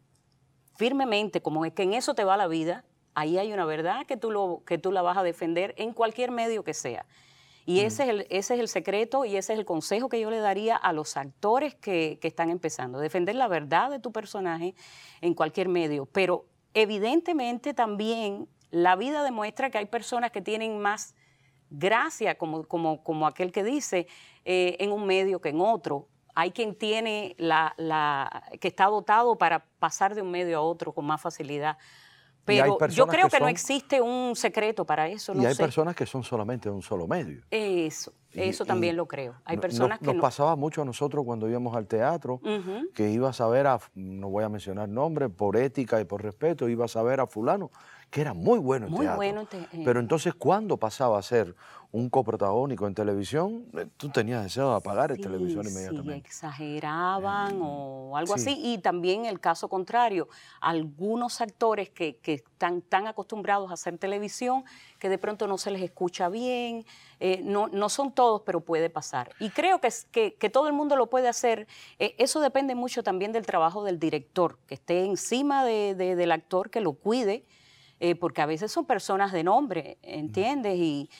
firmemente, 0.76 1.42
como 1.42 1.66
es 1.66 1.74
que 1.74 1.82
en 1.82 1.92
eso 1.92 2.14
te 2.14 2.24
va 2.24 2.38
la 2.38 2.48
vida, 2.48 2.84
ahí 3.14 3.36
hay 3.36 3.52
una 3.52 3.66
verdad 3.66 4.06
que 4.06 4.16
tú, 4.16 4.30
lo, 4.30 4.62
que 4.64 4.78
tú 4.78 4.92
la 4.92 5.02
vas 5.02 5.18
a 5.18 5.22
defender 5.22 5.74
en 5.76 5.92
cualquier 5.92 6.30
medio 6.30 6.64
que 6.64 6.72
sea. 6.72 7.04
Y 7.70 7.82
ese, 7.82 8.02
es 8.02 8.08
el, 8.08 8.20
ese 8.30 8.54
es 8.54 8.60
el 8.60 8.66
secreto 8.66 9.24
y 9.24 9.36
ese 9.36 9.52
es 9.52 9.58
el 9.60 9.64
consejo 9.64 10.08
que 10.08 10.20
yo 10.20 10.28
le 10.28 10.38
daría 10.38 10.74
a 10.74 10.92
los 10.92 11.16
actores 11.16 11.76
que, 11.76 12.18
están 12.20 12.50
empezando, 12.50 12.98
defender 12.98 13.36
la 13.36 13.46
verdad 13.46 13.90
de 13.90 14.00
tu 14.00 14.10
personaje 14.10 14.74
en 15.20 15.34
cualquier 15.34 15.68
medio. 15.68 16.06
Pero 16.06 16.46
evidentemente 16.74 17.72
también 17.72 18.48
la 18.72 18.96
vida 18.96 19.22
demuestra 19.22 19.70
que 19.70 19.78
hay 19.78 19.86
personas 19.86 20.32
que 20.32 20.40
tienen 20.40 20.80
más 20.80 21.14
gracia, 21.70 22.36
como, 22.36 22.64
como, 22.66 23.04
como 23.04 23.28
aquel 23.28 23.52
que 23.52 23.62
dice, 23.62 24.08
eh, 24.44 24.76
en 24.80 24.90
un 24.90 25.06
medio 25.06 25.40
que 25.40 25.50
en 25.50 25.60
otro. 25.60 26.08
Hay 26.34 26.50
quien 26.50 26.74
tiene 26.74 27.36
la, 27.38 27.74
la, 27.76 28.50
que 28.60 28.66
está 28.66 28.86
dotado 28.86 29.38
para 29.38 29.64
pasar 29.78 30.16
de 30.16 30.22
un 30.22 30.32
medio 30.32 30.58
a 30.58 30.62
otro 30.62 30.92
con 30.92 31.06
más 31.06 31.20
facilidad. 31.20 31.78
Pero 32.58 32.88
yo 32.88 33.06
creo 33.06 33.28
que, 33.28 33.40
no 33.40 33.48
existe 33.48 34.00
un 34.00 34.34
secreto 34.36 34.84
para 34.84 35.08
eso. 35.08 35.32
y 35.34 35.44
hay 35.44 35.54
personas 35.54 35.94
que 35.94 36.06
son 36.06 36.22
solamente 36.22 36.68
de 36.68 36.74
un 36.74 36.82
solo 36.82 37.06
medio. 37.06 37.42
Eso, 37.50 38.12
eso 38.32 38.64
también 38.64 38.96
lo 38.96 39.06
creo. 39.06 39.34
Hay 39.44 39.56
personas 39.56 39.98
que 39.98 40.06
nos 40.06 40.16
pasaba 40.16 40.56
mucho 40.56 40.82
a 40.82 40.84
nosotros 40.84 41.24
cuando 41.24 41.48
íbamos 41.48 41.76
al 41.76 41.86
teatro, 41.86 42.40
que 42.94 43.10
ibas 43.10 43.40
a 43.40 43.48
ver 43.48 43.66
a, 43.66 43.78
no 43.94 44.28
voy 44.30 44.44
a 44.44 44.48
mencionar 44.48 44.88
nombres, 44.88 45.30
por 45.30 45.56
ética 45.56 46.00
y 46.00 46.04
por 46.04 46.22
respeto, 46.22 46.68
ibas 46.68 46.96
a 46.96 47.02
ver 47.02 47.20
a 47.20 47.26
fulano, 47.26 47.70
que 48.10 48.20
era 48.20 48.34
muy 48.34 48.58
bueno 48.58 48.86
en 48.86 48.92
muy 48.92 49.00
teatro. 49.00 49.16
Bueno 49.16 49.48
eh. 49.52 49.82
Pero 49.84 50.00
entonces, 50.00 50.34
cuando 50.34 50.76
pasaba 50.76 51.18
a 51.18 51.22
ser 51.22 51.54
un 51.92 52.08
coprotagónico 52.08 52.86
en 52.86 52.94
televisión, 52.94 53.66
eh, 53.76 53.86
tú 53.96 54.10
tenías 54.10 54.44
deseo 54.44 54.70
de 54.70 54.76
apagar 54.76 55.10
el 55.10 55.20
televisión 55.20 55.66
inmediatamente. 55.66 56.12
Sí, 56.12 56.26
exageraban 56.26 57.56
eh, 57.56 57.62
o 57.62 58.16
algo 58.16 58.34
así. 58.34 58.56
Y 58.62 58.78
también 58.78 59.26
el 59.26 59.40
caso 59.40 59.68
contrario, 59.68 60.28
algunos 60.60 61.40
actores 61.40 61.90
que, 61.90 62.20
están 62.24 62.82
tan 62.82 63.06
acostumbrados 63.06 63.70
a 63.70 63.74
hacer 63.74 63.98
televisión 63.98 64.64
que 64.98 65.08
de 65.08 65.18
pronto 65.18 65.46
no 65.48 65.58
se 65.58 65.70
les 65.70 65.82
escucha 65.82 66.28
bien. 66.28 66.84
Eh, 67.18 67.40
no, 67.42 67.66
no, 67.68 67.88
son 67.88 68.12
todos, 68.12 68.42
pero 68.42 68.60
puede 68.60 68.88
pasar. 68.88 69.34
Y 69.40 69.50
creo 69.50 69.80
que, 69.80 69.88
que, 70.12 70.34
que 70.34 70.50
todo 70.50 70.68
el 70.68 70.72
mundo 70.72 70.94
lo 70.94 71.08
puede 71.10 71.28
hacer. 71.28 71.66
eso 71.98 72.40
depende 72.40 72.74
mucho 72.74 73.02
también 73.02 73.32
del 73.32 73.46
trabajo 73.46 73.82
del 73.82 73.98
director, 73.98 74.58
que 74.66 74.74
esté 74.74 75.04
encima 75.04 75.64
del 75.64 76.32
actor, 76.32 76.70
que 76.70 76.80
lo 76.80 76.92
cuide 76.92 77.44
eh, 78.00 78.14
porque 78.14 78.40
a 78.40 78.46
veces 78.46 78.72
son 78.72 78.86
personas 78.86 79.30
de 79.30 79.44
nombre, 79.44 79.98
¿entiendes? 80.02 80.76
Y, 80.78 81.10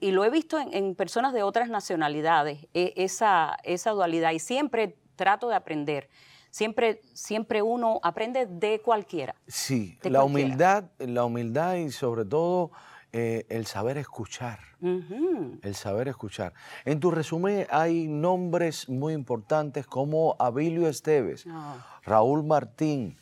lo 0.00 0.24
he 0.24 0.30
visto 0.30 0.58
en, 0.58 0.94
personas 0.94 1.34
de 1.34 1.42
otras 1.42 1.68
nacionalidades, 1.68 2.66
e, 2.72 2.94
esa, 2.96 3.58
esa 3.62 3.90
dualidad, 3.90 4.32
y 4.32 4.38
siempre 4.38 4.96
trato 5.16 5.48
de 5.50 5.54
aprender. 5.54 6.08
Siempre, 6.50 7.02
siempre 7.12 7.60
uno 7.60 8.00
aprende 8.02 8.46
de 8.46 8.80
cualquiera. 8.80 9.34
Sí, 9.46 9.98
la 10.02 10.24
humildad, 10.24 10.84
la 10.98 11.26
humildad 11.26 11.74
y 11.74 11.90
sobre 11.90 12.24
todo 12.24 12.70
eh, 13.12 13.44
el 13.50 13.66
saber 13.66 13.98
escuchar. 13.98 14.60
El 14.80 15.74
saber 15.74 16.08
escuchar. 16.08 16.54
En 16.84 17.00
tu 17.00 17.10
resumen 17.10 17.66
hay 17.68 18.06
nombres 18.06 18.88
muy 18.88 19.12
importantes 19.12 19.86
como 19.86 20.36
Abilio 20.38 20.88
Esteves, 20.88 21.44
ah. 21.50 22.00
Raúl 22.04 22.44
Martín, 22.44 23.16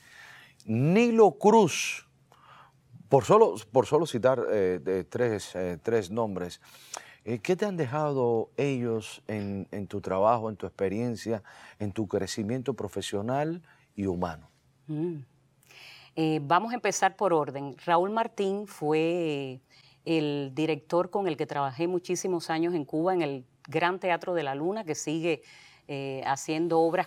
Nilo 0.66 1.32
Cruz, 1.32 2.05
Por 3.08 3.24
solo, 3.24 3.54
por 3.70 3.86
solo 3.86 4.06
citar 4.06 4.42
eh, 4.50 5.04
tres, 5.08 5.54
eh, 5.54 5.78
tres, 5.80 6.10
nombres, 6.10 6.60
eh, 7.24 7.38
¿qué 7.38 7.54
te 7.54 7.64
han 7.64 7.76
dejado 7.76 8.50
ellos 8.56 9.22
en, 9.28 9.68
en, 9.70 9.86
tu 9.86 10.00
trabajo, 10.00 10.50
en 10.50 10.56
tu 10.56 10.66
experiencia, 10.66 11.42
en 11.78 11.92
tu 11.92 12.08
crecimiento 12.08 12.74
profesional 12.74 13.62
y 13.94 14.06
humano? 14.06 14.48
Mm. 14.88 15.18
vamos 16.42 16.72
a 16.72 16.76
empezar 16.76 17.16
por 17.16 17.32
orden. 17.32 17.76
Raúl 17.84 18.10
Martín 18.10 18.66
fue 18.66 19.60
el 20.04 20.52
director 20.54 21.10
con 21.10 21.28
el 21.28 21.36
que 21.36 21.46
trabajé 21.46 21.86
muchísimos 21.86 22.50
años 22.50 22.74
en 22.74 22.84
Cuba, 22.84 23.14
en 23.14 23.22
el 23.22 23.44
Gran 23.68 23.98
Teatro 24.00 24.34
de 24.34 24.42
la 24.42 24.54
Luna, 24.54 24.84
que 24.84 24.94
sigue 24.94 25.42
haciendo 26.24 26.80
obras 26.80 27.06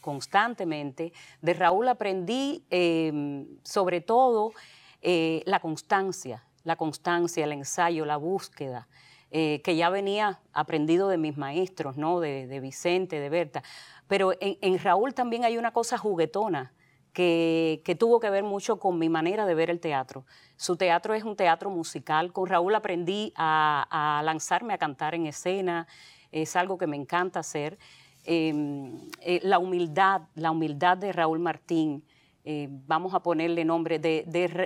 constantemente. 0.00 1.12
De 1.40 1.54
Raúl 1.54 1.86
aprendí 1.86 2.64
em, 2.70 3.46
sobre 3.62 4.00
todo 4.00 4.52
eh, 5.02 5.42
la 5.46 5.60
constancia, 5.60 6.44
la 6.64 6.76
constancia, 6.76 7.44
el 7.44 7.52
ensayo, 7.52 8.04
la 8.04 8.16
búsqueda. 8.16 8.88
Eh, 9.32 9.60
que 9.62 9.76
ya 9.76 9.90
venía 9.90 10.40
aprendido 10.52 11.08
de 11.08 11.16
mis 11.16 11.36
maestros, 11.36 11.96
¿no? 11.96 12.18
de, 12.18 12.58
Vicente, 12.60 13.20
de 13.20 13.28
Berta. 13.28 13.62
Pero 14.08 14.32
en, 14.40 14.78
Raúl 14.80 15.14
también 15.14 15.44
hay 15.44 15.56
una 15.56 15.72
cosa 15.72 15.96
juguetona 15.96 16.72
que, 17.12 17.96
tuvo 17.96 18.18
que 18.18 18.28
ver 18.28 18.42
mucho 18.42 18.80
con 18.80 18.98
mi 18.98 19.08
manera 19.08 19.46
de 19.46 19.54
ver 19.54 19.70
el 19.70 19.78
teatro. 19.78 20.26
Su 20.56 20.76
teatro 20.76 21.14
es 21.14 21.22
un 21.22 21.36
teatro 21.36 21.70
musical. 21.70 22.32
Con 22.32 22.48
Raúl 22.48 22.74
aprendí 22.74 23.32
a 23.36 24.20
lanzarme 24.24 24.74
a 24.74 24.78
cantar 24.78 25.14
en 25.14 25.26
escena, 25.26 25.86
es 26.32 26.56
algo 26.56 26.76
que 26.76 26.88
me 26.88 26.96
encanta 26.96 27.38
hacer. 27.38 27.78
Em, 28.24 29.08
eh, 29.20 29.40
la 29.42 29.58
humildad, 29.58 30.22
la 30.34 30.50
humildad 30.50 30.98
de 30.98 31.12
Raúl 31.12 31.38
Martín, 31.38 32.04
eh, 32.52 32.68
vamos 32.88 33.14
a 33.14 33.20
ponerle 33.20 33.64
nombre, 33.64 34.00
de, 34.00 34.24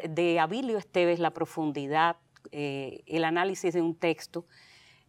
de, 0.08 0.40
Abilio 0.40 0.78
Esteves, 0.78 1.18
la 1.18 1.32
profundidad, 1.32 2.16
eh, 2.50 3.02
el 3.06 3.24
análisis 3.24 3.74
de 3.74 3.82
un 3.82 3.94
texto. 3.94 4.46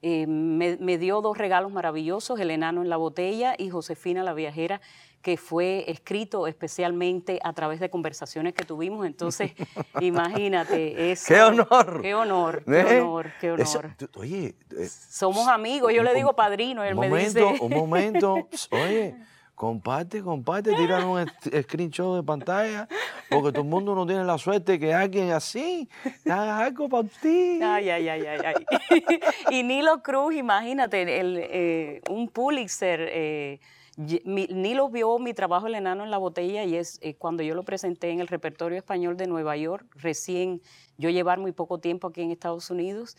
Me, 0.01 0.77
me, 0.79 0.97
dio 0.99 1.21
dos 1.21 1.35
regalos 1.35 1.71
maravillosos, 1.71 2.39
El 2.39 2.51
enano 2.51 2.83
en 2.83 2.89
la 2.89 2.97
botella 2.97 3.55
y 3.57 3.69
Josefina 3.69 4.23
la 4.23 4.33
viajera, 4.33 4.79
que 5.21 5.37
fue 5.37 5.89
escrito 5.89 6.47
especialmente 6.47 7.39
a 7.43 7.53
través 7.53 7.79
de 7.79 7.89
conversaciones 7.89 8.53
que 8.53 8.65
tuvimos. 8.65 9.07
Entonces, 9.07 9.53
imagínate, 10.01 11.11
eso. 11.11 11.33
¡Qué 11.33 11.41
honor! 11.41 12.01
¡Qué 12.01 12.13
honor! 12.13 12.63
¡Qué 12.65 12.81
¿Eh? 12.81 13.01
honor! 13.01 13.31
¡Qué 13.41 13.51
honor! 13.51 13.95
oye. 14.17 14.53
Eh, 14.77 14.87
Somos 14.87 15.47
amigos, 15.47 15.93
yo 15.93 16.03
le 16.03 16.13
digo 16.13 16.35
padrino, 16.35 16.83
él 16.83 16.93
me 16.93 17.07
momento, 17.07 17.51
dice. 17.51 17.63
Un 17.63 17.71
momento, 17.71 18.47
oye. 18.71 19.15
Comparte, 19.55 20.21
comparte, 20.21 20.73
tira 20.75 21.05
un 21.05 21.25
screenshot 21.63 22.17
de 22.17 22.23
pantalla, 22.23 22.87
porque 23.29 23.51
todo 23.51 23.61
el 23.61 23.69
mundo 23.69 23.95
no 23.95 24.05
tiene 24.05 24.25
la 24.25 24.37
suerte 24.37 24.77
que 24.77 24.93
alguien 24.93 25.31
así 25.31 25.89
haga 26.25 26.59
algo 26.59 26.89
para 26.89 27.07
ti. 27.07 27.59
Ay, 27.63 27.89
ay, 27.89 28.09
ay, 28.09 28.25
ay, 28.25 28.39
ay. 28.43 29.19
y 29.51 29.63
Nilo 29.63 30.03
Cruz, 30.03 30.35
imagínate, 30.35 31.19
el, 31.19 31.39
eh, 31.41 32.01
un 32.09 32.27
Pulitzer 32.27 33.59
Nilo 33.97 34.89
vio 34.89 35.17
mi 35.19 35.33
trabajo 35.33 35.67
El 35.67 35.75
Enano 35.75 36.03
en 36.03 36.11
la 36.11 36.17
Botella 36.17 36.65
y 36.65 36.75
es 36.75 36.99
eh, 37.01 37.15
cuando 37.15 37.43
yo 37.43 37.55
lo 37.55 37.63
presenté 37.63 38.09
en 38.09 38.19
el 38.19 38.27
repertorio 38.27 38.77
español 38.77 39.15
de 39.15 39.25
Nueva 39.25 39.55
York, 39.55 39.85
recién 39.95 40.61
yo 40.97 41.09
llevar 41.09 41.39
muy 41.39 41.53
poco 41.53 41.79
tiempo 41.79 42.07
aquí 42.07 42.21
en 42.21 42.31
Estados 42.31 42.69
Unidos. 42.69 43.15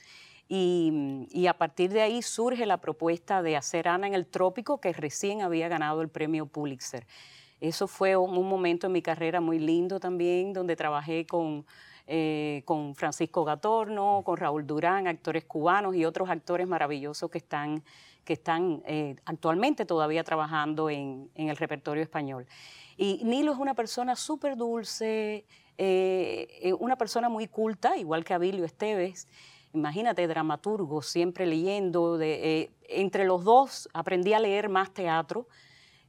Y, 0.48 1.46
a 1.48 1.54
partir 1.54 1.92
de 1.92 2.02
ahí 2.02 2.22
surge 2.22 2.66
la 2.66 2.80
propuesta 2.80 3.42
de 3.42 3.56
hacer 3.56 3.88
Ana 3.88 4.06
en 4.06 4.14
el 4.14 4.26
Trópico, 4.26 4.80
que 4.80 4.92
recién 4.92 5.42
había 5.42 5.68
ganado 5.68 6.02
el 6.02 6.08
premio 6.08 6.46
Pulitzer. 6.46 7.06
Eso 7.60 7.88
fue 7.88 8.16
un, 8.16 8.48
momento 8.48 8.86
en 8.86 8.92
mi 8.92 9.02
carrera 9.02 9.40
muy 9.40 9.58
lindo 9.58 9.98
también, 9.98 10.52
donde 10.52 10.76
trabajé 10.76 11.26
con, 11.26 11.66
eh, 12.06 12.62
con 12.64 12.94
Francisco 12.94 13.44
Gatorno, 13.44 14.22
con 14.24 14.36
Raúl 14.36 14.66
Durán, 14.66 15.08
actores 15.08 15.44
cubanos 15.44 15.96
y 15.96 16.04
otros 16.04 16.28
actores 16.28 16.68
maravillosos 16.68 17.30
que 17.30 17.38
están 17.38 17.82
que 18.24 18.32
están 18.32 18.82
eh, 18.86 19.14
actualmente 19.24 19.86
todavía 19.86 20.24
trabajando 20.24 20.90
en, 20.90 21.30
el 21.36 21.56
repertorio 21.56 22.02
español. 22.02 22.44
Y 22.96 23.20
Nilo 23.22 23.52
es 23.52 23.58
una 23.58 23.74
persona 23.74 24.16
súper 24.16 24.56
dulce, 24.56 25.44
eh, 25.78 26.74
una 26.80 26.96
persona 26.96 27.28
muy 27.28 27.46
culta, 27.46 27.96
igual 27.96 28.24
que 28.24 28.34
Abilio 28.34 28.64
Esteves. 28.64 29.28
Imagínate, 29.72 30.26
dramaturgo, 30.26 31.02
siempre 31.02 31.46
leyendo. 31.46 32.18
De, 32.18 32.70
entre 32.88 33.24
los 33.24 33.44
dos 33.44 33.88
aprendí 33.92 34.32
a 34.32 34.40
leer 34.40 34.68
más 34.68 34.92
teatro. 34.92 35.48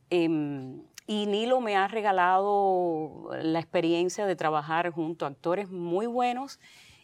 Em, 0.10 0.82
y 1.06 1.26
Nilo 1.26 1.62
me 1.62 1.76
ha 1.76 1.88
regalado 1.88 3.30
la 3.42 3.60
experiencia 3.60 4.26
de 4.26 4.36
trabajar 4.36 4.92
junto 4.92 5.26
a 5.26 5.30
actores 5.30 5.70
muy 5.70 6.06
buenos 6.06 6.60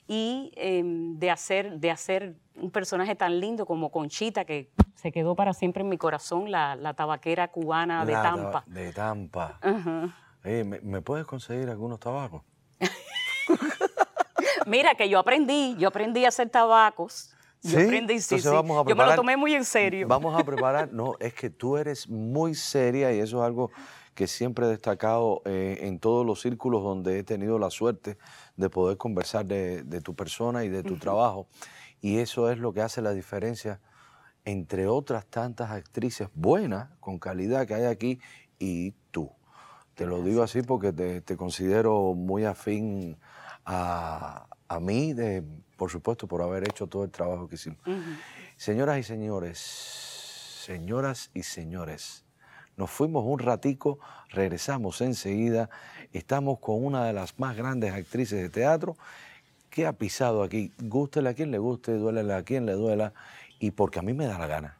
y 0.07 0.51
em, 0.55 1.17
de, 1.17 1.31
hacer, 1.31 1.79
de 1.79 1.89
hacer 1.89 2.35
un 2.55 2.69
personaje 2.71 3.15
tan 3.15 3.39
lindo 3.39 3.65
como 3.65 3.89
Conchita, 3.91 4.45
que 4.45 4.69
se 4.95 5.11
quedó 5.11 5.35
para 5.35 5.53
siempre 5.53 5.81
en 5.83 5.89
mi 5.89 5.97
corazón, 5.97 6.51
la, 6.51 6.93
tabaquera 6.95 7.47
cubana 7.49 8.05
de 8.05 8.13
Tampa. 8.13 8.63
De 8.67 8.91
Tampa. 8.91 9.59
¿me, 10.43 11.01
puedes 11.01 11.25
conseguir 11.25 11.69
algunos 11.69 11.99
tabacos? 11.99 12.43
Mira, 14.65 14.95
que 14.95 15.09
yo 15.09 15.19
aprendí, 15.19 15.75
yo 15.77 15.89
aprendí 15.89 16.25
a 16.25 16.29
hacer 16.29 16.49
tabacos. 16.49 17.33
Yo 17.61 17.79
aprendí, 17.79 18.19
sí, 18.19 18.39
sí. 18.39 18.47
Vamos 18.49 18.85
a 18.85 18.89
yo 18.89 18.95
me 18.95 19.05
lo 19.05 19.15
tomé 19.15 19.37
muy 19.37 19.53
en 19.53 19.63
serio. 19.63 20.07
Vamos 20.07 20.39
a 20.39 20.43
preparar, 20.45 20.91
no, 20.91 21.15
es 21.19 21.33
que 21.33 21.49
tú 21.49 21.77
eres 21.77 22.09
muy 22.09 22.55
seria 22.55 23.13
y 23.13 23.19
eso 23.19 23.37
es 23.37 23.47
algo 23.47 23.71
que 24.13 24.27
siempre 24.27 24.65
he 24.65 24.69
destacado 24.69 25.41
eh, 25.45 25.79
en 25.81 25.99
todos 25.99 26.25
los 26.25 26.41
círculos 26.41 26.83
donde 26.83 27.19
he 27.19 27.23
tenido 27.23 27.57
la 27.57 27.69
suerte 27.69 28.17
de 28.57 28.69
poder 28.69 28.97
conversar 28.97 29.45
de, 29.45 30.01
tu 30.01 30.13
persona 30.13 30.63
y 30.63 30.69
de 30.69 30.83
tu 30.83 30.97
trabajo. 30.97 31.47
Y 32.01 32.17
eso 32.17 32.51
es 32.51 32.59
lo 32.59 32.73
que 32.73 32.81
hace 32.81 33.01
la 33.01 33.13
diferencia 33.13 33.79
entre 34.45 34.87
otras 34.87 35.25
tantas 35.25 35.71
actrices 35.71 36.27
buenas, 36.33 36.89
con 36.99 37.17
calidad 37.17 37.65
que 37.65 37.75
hay 37.75 37.85
aquí, 37.85 38.19
y 38.59 38.91
tú. 39.11 39.31
Te 39.95 40.05
lo 40.05 40.21
digo 40.21 40.43
así 40.43 40.61
porque 40.63 40.91
te, 40.91 41.37
considero 41.37 42.13
muy 42.13 42.45
afín 42.45 43.17
a, 43.65 44.47
mí, 44.79 45.13
de, 45.13 45.43
por 45.77 45.89
supuesto, 45.89 46.27
por 46.27 46.41
haber 46.41 46.63
hecho 46.63 46.87
todo 46.87 47.03
el 47.03 47.11
trabajo 47.11 47.47
que 47.47 47.55
hicimos. 47.55 47.79
Señoras 48.57 48.99
y 48.99 49.03
señores, 49.03 49.59
señoras 50.65 51.31
y 51.33 51.43
señores, 51.43 52.23
nos 52.77 52.89
fuimos 52.89 53.23
un 53.25 53.39
ratico, 53.39 53.99
regresamos 54.29 55.01
enseguida, 55.01 55.69
estamos 56.11 56.59
con 56.59 56.83
una 56.83 57.05
de 57.05 57.13
las 57.13 57.39
más 57.39 57.55
grandes 57.55 57.93
actrices 57.93 58.41
de 58.41 58.49
teatro 58.49 58.95
que 59.69 59.85
ha 59.85 59.93
pisado 59.93 60.43
aquí. 60.43 60.71
Gústele 60.79 61.29
a 61.29 61.33
quien 61.33 61.51
le 61.51 61.57
guste, 61.57 61.93
duélele 61.93 62.33
a 62.33 62.43
quien 62.43 62.65
le 62.65 62.73
duela 62.73 63.13
y 63.59 63.71
porque 63.71 63.99
a 63.99 64.01
mí 64.01 64.13
me 64.13 64.25
da 64.25 64.37
la 64.39 64.47
gana. 64.47 64.77